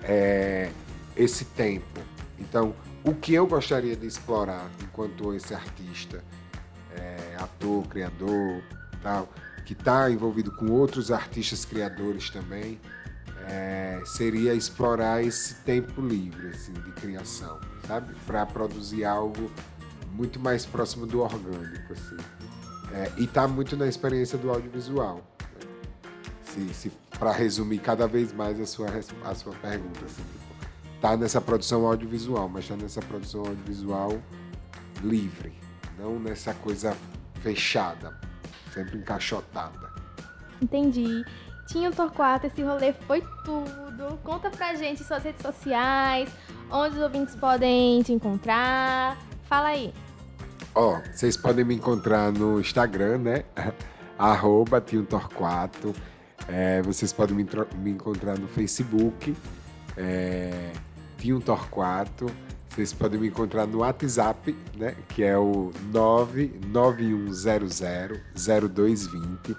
é, 0.04 0.70
esse 1.18 1.44
tempo. 1.46 2.00
Então, 2.40 2.74
o 3.04 3.16
que 3.16 3.34
eu 3.34 3.48
gostaria 3.48 3.96
de 3.96 4.06
explorar 4.06 4.70
enquanto 4.82 5.34
esse 5.34 5.54
artista, 5.54 6.24
é, 6.96 7.36
ator, 7.40 7.88
criador, 7.88 8.62
tal, 9.02 9.28
que 9.66 9.74
está 9.74 10.10
envolvido 10.10 10.52
com 10.52 10.68
outros 10.72 11.12
artistas 11.12 11.66
criadores 11.66 12.30
também, 12.30 12.80
é, 13.48 14.02
seria 14.06 14.54
explorar 14.54 15.24
esse 15.24 15.56
tempo 15.56 16.02
livre 16.02 16.50
assim, 16.50 16.74
de 16.74 16.92
criação, 16.92 17.60
sabe? 17.88 18.14
Para 18.26 18.46
produzir 18.46 19.04
algo 19.04 19.52
muito 20.12 20.40
mais 20.40 20.66
próximo 20.66 21.06
do 21.08 21.22
orgânico. 21.22 21.94
Assim. 21.94 22.18
É, 22.94 23.12
e 23.18 23.24
está 23.24 23.48
muito 23.48 23.76
na 23.76 23.88
experiência 23.88 24.38
do 24.38 24.50
audiovisual. 24.50 25.22
Né? 26.56 26.92
Para 27.18 27.32
resumir 27.32 27.80
cada 27.80 28.08
vez 28.08 28.34
mais 28.34 28.60
a 28.60 28.66
sua, 28.66 28.88
a 29.24 29.36
sua 29.36 29.54
pergunta. 29.54 30.06
Assim, 30.06 30.24
tipo, 31.02 31.08
tá 31.08 31.18
nessa 31.18 31.42
produção 31.42 31.86
audiovisual, 31.86 32.48
mas 32.48 32.66
está 32.66 32.76
nessa 32.76 33.02
produção 33.02 33.42
audiovisual 33.42 34.22
livre, 35.04 35.54
não 35.98 36.20
nessa 36.20 36.54
coisa 36.54 36.96
fechada, 37.42 38.16
sempre 38.74 38.98
encaixotada. 38.98 39.92
Entendi. 40.62 41.26
Tinha 41.68 41.92
Torquato, 41.92 42.48
esse 42.48 42.62
rolê 42.62 42.94
foi 42.94 43.22
tudo. 43.44 44.20
Conta 44.24 44.50
pra 44.50 44.76
gente 44.76 45.04
suas 45.04 45.24
redes 45.24 45.42
sociais, 45.42 46.30
onde 46.70 46.98
os 46.98 47.02
ouvintes 47.02 47.36
podem 47.36 48.04
te 48.04 48.12
encontrar. 48.12 49.18
Fala 49.44 49.70
aí. 49.70 49.94
Ó, 50.76 50.98
oh, 50.98 51.14
vocês 51.14 51.36
podem 51.36 51.66
me 51.66 51.76
encontrar 51.76 52.32
no 52.32 52.60
Instagram, 52.60 53.20
né? 53.20 53.44
Arroba 54.20 54.82
Tio 54.82 55.04
Torquato. 55.06 55.96
É, 56.48 56.82
vocês 56.82 57.14
podem 57.14 57.36
me, 57.36 57.48
me, 57.78 57.92
encontrar 57.92 58.38
no 58.38 58.48
Facebook, 58.48 59.36
é, 59.96 60.72
Tio 61.22 61.40
Torquato. 61.40 62.26
Vocês 62.70 62.92
podem 62.94 63.20
me 63.20 63.28
encontrar 63.28 63.68
no 63.68 63.80
WhatsApp, 63.80 64.56
né? 64.76 64.96
Que 65.10 65.24
é 65.24 65.38
o 65.38 65.72
99100 65.92 68.20
0220. 68.34 69.56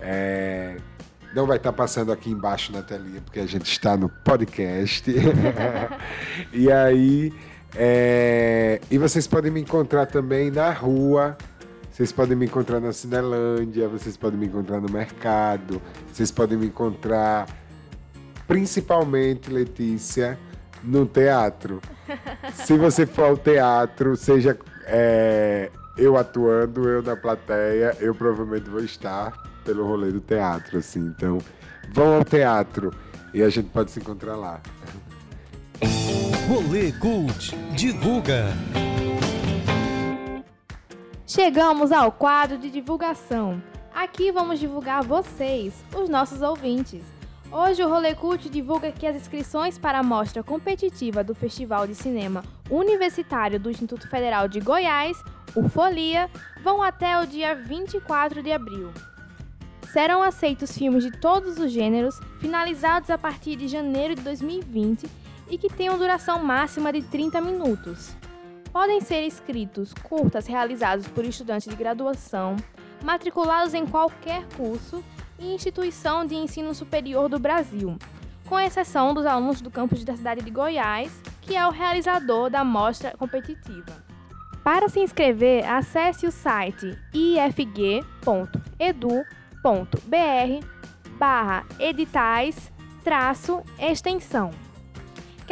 É, 0.00 0.76
não 1.34 1.46
vai 1.46 1.56
estar 1.56 1.72
passando 1.72 2.12
aqui 2.12 2.30
embaixo 2.30 2.70
na 2.72 2.82
telinha, 2.82 3.20
porque 3.20 3.40
a 3.40 3.46
gente 3.46 3.68
está 3.68 3.96
no 3.96 4.08
podcast. 4.08 5.10
e 6.52 6.70
aí. 6.70 7.32
É... 7.74 8.80
E 8.90 8.98
vocês 8.98 9.26
podem 9.26 9.50
me 9.50 9.62
encontrar 9.62 10.06
também 10.06 10.50
na 10.50 10.70
rua. 10.70 11.36
Vocês 11.90 12.12
podem 12.12 12.36
me 12.36 12.46
encontrar 12.46 12.80
na 12.80 12.92
Cinelândia, 12.92 13.88
vocês 13.88 14.16
podem 14.16 14.38
me 14.38 14.46
encontrar 14.46 14.80
no 14.80 14.90
mercado, 14.90 15.80
vocês 16.10 16.30
podem 16.30 16.56
me 16.56 16.66
encontrar 16.66 17.46
principalmente, 18.46 19.50
Letícia, 19.50 20.38
no 20.82 21.06
teatro. 21.06 21.80
Se 22.54 22.76
você 22.76 23.06
for 23.06 23.24
ao 23.24 23.36
teatro, 23.36 24.16
seja 24.16 24.58
é, 24.84 25.70
eu 25.96 26.16
atuando, 26.16 26.88
eu 26.88 27.02
na 27.02 27.16
plateia, 27.16 27.96
eu 28.00 28.14
provavelmente 28.14 28.68
vou 28.68 28.80
estar 28.80 29.32
pelo 29.64 29.86
rolê 29.86 30.10
do 30.10 30.20
teatro, 30.20 30.78
assim. 30.78 31.00
Então, 31.00 31.38
vão 31.92 32.16
ao 32.16 32.24
teatro 32.24 32.92
e 33.32 33.42
a 33.42 33.48
gente 33.48 33.68
pode 33.70 33.90
se 33.90 34.00
encontrar 34.00 34.36
lá. 34.36 34.60
Rolê 36.48 36.92
Cult 36.92 37.56
divulga. 37.74 38.48
Chegamos 41.26 41.92
ao 41.92 42.12
quadro 42.12 42.58
de 42.58 42.70
divulgação. 42.70 43.62
Aqui 43.94 44.30
vamos 44.30 44.58
divulgar 44.58 45.02
vocês, 45.02 45.72
os 45.94 46.08
nossos 46.08 46.42
ouvintes. 46.42 47.02
Hoje 47.54 47.84
o 47.84 47.88
Rolê 47.88 48.14
Cult 48.14 48.48
divulga 48.48 48.90
que 48.90 49.06
as 49.06 49.14
inscrições 49.14 49.76
para 49.76 49.98
a 49.98 50.02
mostra 50.02 50.42
competitiva 50.42 51.22
do 51.22 51.34
Festival 51.34 51.86
de 51.86 51.94
Cinema 51.94 52.42
Universitário 52.70 53.60
do 53.60 53.68
Instituto 53.68 54.08
Federal 54.08 54.48
de 54.48 54.58
Goiás, 54.58 55.22
o 55.54 55.68
Folia, 55.68 56.30
vão 56.64 56.82
até 56.82 57.20
o 57.20 57.26
dia 57.26 57.54
24 57.54 58.42
de 58.42 58.50
abril. 58.50 58.90
Serão 59.92 60.22
aceitos 60.22 60.72
filmes 60.72 61.04
de 61.04 61.10
todos 61.20 61.58
os 61.58 61.70
gêneros, 61.70 62.18
finalizados 62.40 63.10
a 63.10 63.18
partir 63.18 63.56
de 63.56 63.68
janeiro 63.68 64.14
de 64.14 64.22
2020 64.22 65.06
e 65.50 65.58
que 65.58 65.68
tenham 65.68 65.98
duração 65.98 66.42
máxima 66.42 66.90
de 66.90 67.02
30 67.02 67.38
minutos. 67.42 68.16
Podem 68.72 69.02
ser 69.02 69.26
escritos 69.26 69.92
curtas 69.92 70.46
realizados 70.46 71.06
por 71.06 71.22
estudantes 71.22 71.68
de 71.68 71.76
graduação, 71.76 72.56
matriculados 73.04 73.74
em 73.74 73.84
qualquer 73.84 74.42
curso 74.56 75.04
e 75.42 75.54
instituição 75.54 76.24
de 76.24 76.34
ensino 76.34 76.74
superior 76.74 77.28
do 77.28 77.38
Brasil, 77.38 77.98
com 78.48 78.58
exceção 78.58 79.12
dos 79.12 79.26
alunos 79.26 79.60
do 79.60 79.70
campus 79.70 80.04
da 80.04 80.16
cidade 80.16 80.42
de 80.42 80.50
Goiás, 80.50 81.20
que 81.40 81.56
é 81.56 81.66
o 81.66 81.70
realizador 81.70 82.48
da 82.48 82.64
mostra 82.64 83.12
competitiva. 83.18 84.02
Para 84.62 84.88
se 84.88 85.00
inscrever, 85.00 85.68
acesse 85.68 86.26
o 86.26 86.30
site 86.30 86.96
ifg.edu.br 87.12 88.02
barra 91.18 91.66
editais 91.78 92.72
extensão. 93.78 94.50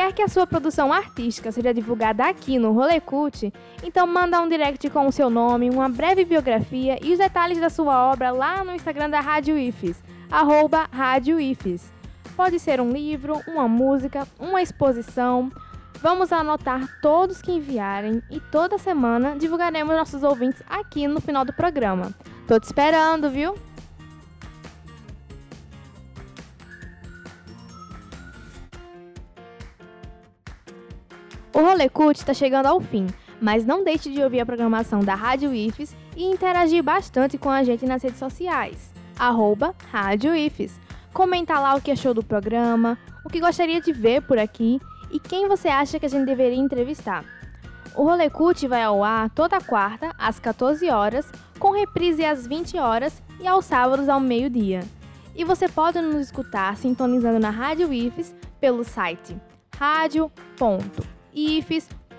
Quer 0.00 0.14
que 0.14 0.22
a 0.22 0.28
sua 0.28 0.46
produção 0.46 0.90
artística 0.90 1.52
seja 1.52 1.74
divulgada 1.74 2.26
aqui 2.26 2.58
no 2.58 2.72
Rolê 2.72 3.02
Cult? 3.02 3.52
Então 3.84 4.06
manda 4.06 4.40
um 4.40 4.48
direct 4.48 4.88
com 4.88 5.06
o 5.06 5.12
seu 5.12 5.28
nome, 5.28 5.68
uma 5.68 5.90
breve 5.90 6.24
biografia 6.24 6.98
e 7.02 7.12
os 7.12 7.18
detalhes 7.18 7.60
da 7.60 7.68
sua 7.68 8.10
obra 8.10 8.30
lá 8.30 8.64
no 8.64 8.74
Instagram 8.74 9.10
da 9.10 9.20
Rádio 9.20 9.58
IFES, 9.58 10.02
arroba 10.30 10.88
Rádio 10.90 11.38
IFES. 11.38 11.92
Pode 12.34 12.58
ser 12.58 12.80
um 12.80 12.90
livro, 12.90 13.42
uma 13.46 13.68
música, 13.68 14.26
uma 14.38 14.62
exposição. 14.62 15.52
Vamos 16.00 16.32
anotar 16.32 16.80
todos 17.02 17.42
que 17.42 17.52
enviarem 17.52 18.22
e 18.30 18.40
toda 18.40 18.78
semana 18.78 19.36
divulgaremos 19.36 19.94
nossos 19.94 20.22
ouvintes 20.22 20.62
aqui 20.66 21.06
no 21.06 21.20
final 21.20 21.44
do 21.44 21.52
programa. 21.52 22.10
Tô 22.48 22.58
te 22.58 22.64
esperando, 22.64 23.28
viu? 23.28 23.54
O 31.52 31.60
Rolê 31.60 31.88
Cult 31.88 32.16
está 32.18 32.32
chegando 32.32 32.66
ao 32.66 32.80
fim, 32.80 33.08
mas 33.40 33.66
não 33.66 33.82
deixe 33.82 34.10
de 34.10 34.22
ouvir 34.22 34.40
a 34.40 34.46
programação 34.46 35.00
da 35.00 35.14
Rádio 35.14 35.52
IFES 35.52 35.96
e 36.16 36.24
interagir 36.24 36.82
bastante 36.82 37.36
com 37.36 37.50
a 37.50 37.64
gente 37.64 37.84
nas 37.84 38.02
redes 38.02 38.18
sociais. 38.18 38.92
Arroba 39.18 39.74
Rádio 39.90 40.34
IFES. 40.34 40.78
Comenta 41.12 41.58
lá 41.58 41.74
o 41.74 41.80
que 41.80 41.90
achou 41.90 42.14
do 42.14 42.22
programa, 42.22 42.96
o 43.24 43.28
que 43.28 43.40
gostaria 43.40 43.80
de 43.80 43.92
ver 43.92 44.22
por 44.22 44.38
aqui 44.38 44.80
e 45.10 45.18
quem 45.18 45.48
você 45.48 45.68
acha 45.68 45.98
que 45.98 46.06
a 46.06 46.08
gente 46.08 46.24
deveria 46.24 46.56
entrevistar. 46.56 47.24
O 47.96 48.04
Rolê 48.04 48.30
Cult 48.30 48.68
vai 48.68 48.84
ao 48.84 49.02
ar 49.02 49.28
toda 49.30 49.60
quarta, 49.60 50.14
às 50.16 50.38
14 50.38 50.88
horas, 50.88 51.30
com 51.58 51.72
reprise 51.72 52.24
às 52.24 52.46
20 52.46 52.78
horas 52.78 53.20
e 53.40 53.48
aos 53.48 53.64
sábados 53.64 54.08
ao 54.08 54.20
meio-dia. 54.20 54.80
E 55.34 55.42
você 55.42 55.68
pode 55.68 56.00
nos 56.00 56.26
escutar 56.26 56.76
sintonizando 56.76 57.40
na 57.40 57.50
Rádio 57.50 57.92
IFES 57.92 58.36
pelo 58.60 58.84
site 58.84 59.36
rádio.com 59.76 61.19
ifes.edu.br 61.34 62.10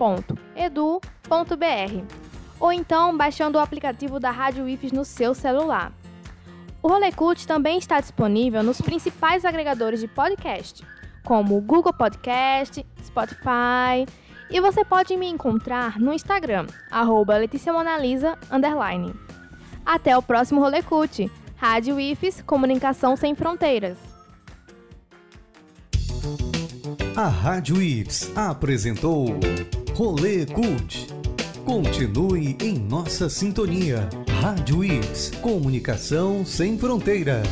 ou 2.60 2.72
então 2.72 3.16
baixando 3.16 3.58
o 3.58 3.60
aplicativo 3.60 4.20
da 4.20 4.30
Rádio 4.30 4.68
IFES 4.68 4.92
no 4.92 5.04
seu 5.04 5.34
celular. 5.34 5.92
O 6.80 6.88
Rolecult 6.88 7.46
também 7.46 7.78
está 7.78 8.00
disponível 8.00 8.62
nos 8.62 8.80
principais 8.80 9.44
agregadores 9.44 10.00
de 10.00 10.08
podcast, 10.08 10.84
como 11.24 11.56
o 11.56 11.60
Google 11.60 11.92
Podcast, 11.92 12.84
Spotify, 13.04 14.06
e 14.50 14.60
você 14.60 14.84
pode 14.84 15.16
me 15.16 15.26
encontrar 15.26 15.98
no 15.98 16.12
Instagram, 16.12 16.66
arroba 16.90 17.34
Monalisa, 17.72 18.38
Até 19.84 20.16
o 20.16 20.22
próximo 20.22 20.60
Rolecult. 20.60 21.30
Rádio 21.56 22.00
IFES, 22.00 22.42
Comunicação 22.42 23.14
Sem 23.16 23.36
Fronteiras. 23.36 23.96
A 27.14 27.28
Rádio 27.28 27.82
Ives 27.82 28.32
apresentou 28.34 29.26
Rolê 29.92 30.46
Cult. 30.46 31.08
Continue 31.62 32.56
em 32.58 32.78
nossa 32.78 33.28
sintonia. 33.28 34.08
Rádio 34.40 34.82
Ives, 34.82 35.30
Comunicação 35.42 36.42
sem 36.42 36.78
fronteiras. 36.78 37.46